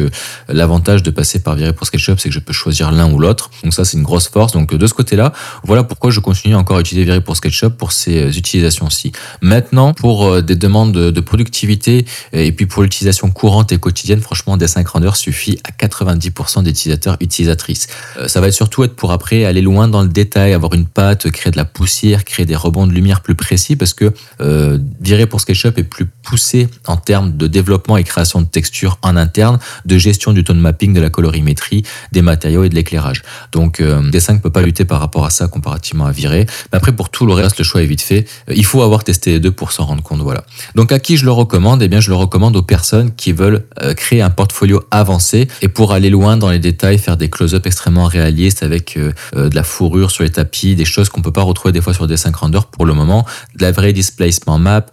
l'avantage 0.50 1.04
de 1.04 1.12
passer 1.12 1.40
par 1.40 1.56
virer 1.56 1.74
pour 1.74 1.88
SketchUp, 1.88 2.20
c'est 2.20 2.30
que 2.30 2.36
je 2.36 2.40
peux 2.40 2.54
choisir 2.54 2.92
l'un 2.92 3.12
ou 3.12 3.20
l'autre. 3.20 3.50
Donc 3.64 3.74
ça, 3.74 3.86
c'est 3.86 3.98
une 3.98 4.04
grosse 4.04 4.28
force. 4.28 4.52
Donc 4.54 4.74
de 4.74 4.88
ce 4.88 4.94
côté-là, 4.94 5.32
voilà 5.64 5.84
pourquoi 5.84 6.12
je 6.12 6.20
continue 6.20 6.56
encore 6.56 6.78
à 6.78 6.82
utiliser 6.82 7.06
virer 7.06 7.22
pour 7.22 7.38
SketchUp 7.38 7.70
pour 7.78 7.92
ces 7.92 8.24
euh, 8.24 8.32
utilisations-ci. 8.32 9.12
Maintenant, 9.42 9.94
pour 9.94 10.26
euh, 10.26 10.42
des 10.42 10.56
demandes 10.56 10.92
de, 10.92 11.22
productivité 11.28 12.06
et 12.32 12.52
puis 12.54 12.68
pour 12.68 12.84
l'utilisation 12.84 13.30
courante 13.32 13.72
et 13.72 13.78
quotidienne, 13.78 14.22
franchement, 14.22 14.56
des 14.56 14.68
5 14.68 14.88
rendeurs 14.88 15.18
suffit 15.18 15.60
à 15.66 15.86
90% 15.86 16.64
des 16.64 16.70
utilisateurs 16.70 17.18
utilisatrices. 17.20 17.88
Euh, 18.18 18.28
ça 18.28 18.42
va 18.42 18.52
surtout 18.52 18.84
être 18.84 18.96
pour 18.96 19.12
après 19.12 19.46
aller 19.46 19.62
loin 19.62 19.88
dans 19.88 20.02
le 20.02 20.08
détail, 20.08 20.54
avoir 20.54 20.74
une 20.74 20.86
pâte, 20.86 21.30
créer 21.32 21.52
de 21.52 21.58
la 21.58 21.66
poussière, 21.66 22.24
créer 22.24 22.46
des 22.46 22.56
rebonds 22.56 22.88
de 22.88 22.94
lumière 22.94 23.22
plus 23.22 23.36
précis 23.36 23.76
parce 23.76 23.94
que 23.94 24.14
euh, 24.42 24.78
virer 25.02 25.26
pour 25.26 25.42
SketchUp 25.42 25.78
est 25.78 25.84
plus 25.84 26.06
poussé 26.06 26.70
en 26.86 26.98
termes 26.98 27.36
de 27.36 27.48
développement 27.48 27.98
et 27.98 28.04
création 28.04 28.42
de 28.42 28.48
textures 28.48 28.98
en 29.02 29.17
interne, 29.18 29.60
de 29.86 29.98
gestion 29.98 30.34
du 30.34 30.44
tone 30.44 30.60
mapping, 30.60 30.94
de 30.94 31.02
la 31.02 31.10
colorimétrie, 31.10 31.84
des 32.12 32.22
matériaux 32.22 32.64
et 32.64 32.70
de 32.70 32.76
l'éclairage. 32.76 33.24
Donc 33.52 33.80
euh, 33.80 34.02
D5 34.12 34.34
ne 34.34 34.40
peut 34.40 34.50
pas 34.50 34.62
lutter 34.62 34.86
par 34.86 35.00
rapport 35.00 35.26
à 35.26 35.30
ça 35.30 35.48
comparativement 35.48 36.06
à 36.06 36.12
Virer. 36.12 36.46
Mais 36.72 36.78
après 36.78 36.92
pour 36.92 37.10
tout 37.10 37.26
le 37.26 37.34
reste, 37.34 37.58
le 37.58 37.64
choix 37.64 37.82
est 37.82 37.86
vite 37.86 38.02
fait. 38.02 38.28
Euh, 38.50 38.54
il 38.56 38.66
faut 38.66 38.82
avoir 38.82 39.04
testé 39.04 39.32
les 39.32 39.40
deux 39.40 39.52
pour 39.52 39.72
s'en 39.72 39.86
rendre 39.86 40.04
compte. 40.04 40.22
Voilà. 40.22 40.44
Donc 40.76 40.92
à 40.92 41.00
qui 41.00 41.18
je 41.18 41.26
le 41.26 41.32
recommande? 41.32 41.82
Eh 41.82 41.88
bien 41.88 42.00
je 42.00 42.10
le 42.10 42.16
recommande 42.16 42.56
aux 42.56 42.62
personnes 42.62 43.14
qui 43.16 43.32
veulent 43.32 43.66
euh, 43.82 43.94
créer 43.94 44.22
un 44.22 44.30
portfolio 44.30 44.84
avancé 44.92 45.48
et 45.62 45.68
pour 45.68 45.94
aller 45.94 46.10
loin 46.10 46.38
dans 46.38 46.50
les 46.50 46.60
détails, 46.60 46.98
faire 46.98 47.18
des 47.18 47.30
close-up 47.30 47.66
extrêmement 47.66 48.06
réalistes 48.06 48.64
avec 48.64 48.98
de 48.98 49.56
la 49.56 49.64
fourrure 49.64 50.12
sur 50.12 50.24
les 50.24 50.30
tapis, 50.30 50.76
des 50.76 50.86
choses 50.86 51.10
qu'on 51.10 51.22
peut 51.22 51.32
pas 51.32 51.42
retrouver 51.42 51.72
des 51.72 51.82
fois 51.82 51.94
sur 51.94 52.08
D5 52.08 52.34
Render 52.34 52.60
pour 52.72 52.86
le 52.86 52.94
moment, 52.94 53.26
de 53.56 53.64
la 53.64 53.72
vraie 53.72 53.94
displacement 53.94 54.60
map, 54.60 54.86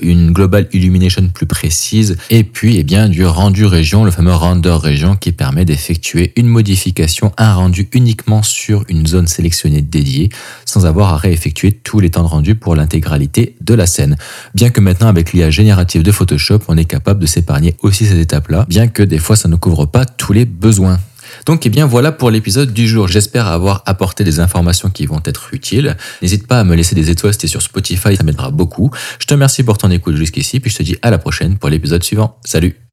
une 0.00 0.32
global 0.32 0.68
illumination 0.72 1.28
plus 1.32 1.46
précise 1.46 2.16
et 2.30 2.44
puis 2.44 2.76
eh 2.78 2.84
bien 2.84 3.08
du 3.08 3.24
rendu 3.26 3.65
région, 3.66 4.04
le 4.04 4.10
fameux 4.10 4.34
render 4.34 4.76
région 4.80 5.16
qui 5.16 5.32
permet 5.32 5.64
d'effectuer 5.64 6.32
une 6.36 6.46
modification, 6.46 7.32
un 7.36 7.54
rendu 7.54 7.88
uniquement 7.92 8.42
sur 8.42 8.84
une 8.88 9.06
zone 9.06 9.26
sélectionnée 9.26 9.82
dédiée, 9.82 10.30
sans 10.64 10.86
avoir 10.86 11.12
à 11.12 11.16
réeffectuer 11.16 11.72
tous 11.72 12.00
les 12.00 12.10
temps 12.10 12.22
de 12.22 12.28
rendu 12.28 12.54
pour 12.54 12.74
l'intégralité 12.76 13.56
de 13.60 13.74
la 13.74 13.86
scène. 13.86 14.16
Bien 14.54 14.70
que 14.70 14.80
maintenant 14.80 15.08
avec 15.08 15.32
l'IA 15.32 15.50
générative 15.50 16.02
de 16.02 16.12
Photoshop, 16.12 16.60
on 16.68 16.76
est 16.76 16.84
capable 16.84 17.20
de 17.20 17.26
s'épargner 17.26 17.76
aussi 17.82 18.06
ces 18.06 18.20
étapes-là, 18.20 18.66
bien 18.68 18.88
que 18.88 19.02
des 19.02 19.18
fois 19.18 19.36
ça 19.36 19.48
ne 19.48 19.56
couvre 19.56 19.86
pas 19.86 20.04
tous 20.04 20.32
les 20.32 20.44
besoins. 20.44 20.98
Donc, 21.44 21.66
eh 21.66 21.70
bien, 21.70 21.86
voilà 21.86 22.12
pour 22.12 22.30
l'épisode 22.30 22.72
du 22.72 22.86
jour. 22.88 23.08
J'espère 23.08 23.46
avoir 23.46 23.82
apporté 23.86 24.24
des 24.24 24.40
informations 24.40 24.90
qui 24.90 25.06
vont 25.06 25.20
être 25.24 25.52
utiles. 25.52 25.96
N'hésite 26.22 26.46
pas 26.46 26.60
à 26.60 26.64
me 26.64 26.74
laisser 26.74 26.94
des 26.94 27.10
étoiles 27.10 27.34
si 27.38 27.48
sur 27.48 27.62
Spotify, 27.62 28.16
ça 28.16 28.22
m'aidera 28.22 28.50
beaucoup. 28.50 28.90
Je 29.18 29.26
te 29.26 29.34
remercie 29.34 29.62
pour 29.62 29.78
ton 29.78 29.90
écoute 29.90 30.16
jusqu'ici, 30.16 30.60
puis 30.60 30.70
je 30.70 30.76
te 30.76 30.82
dis 30.82 30.96
à 31.02 31.10
la 31.10 31.18
prochaine 31.18 31.58
pour 31.58 31.68
l'épisode 31.68 32.02
suivant. 32.02 32.38
Salut 32.44 32.85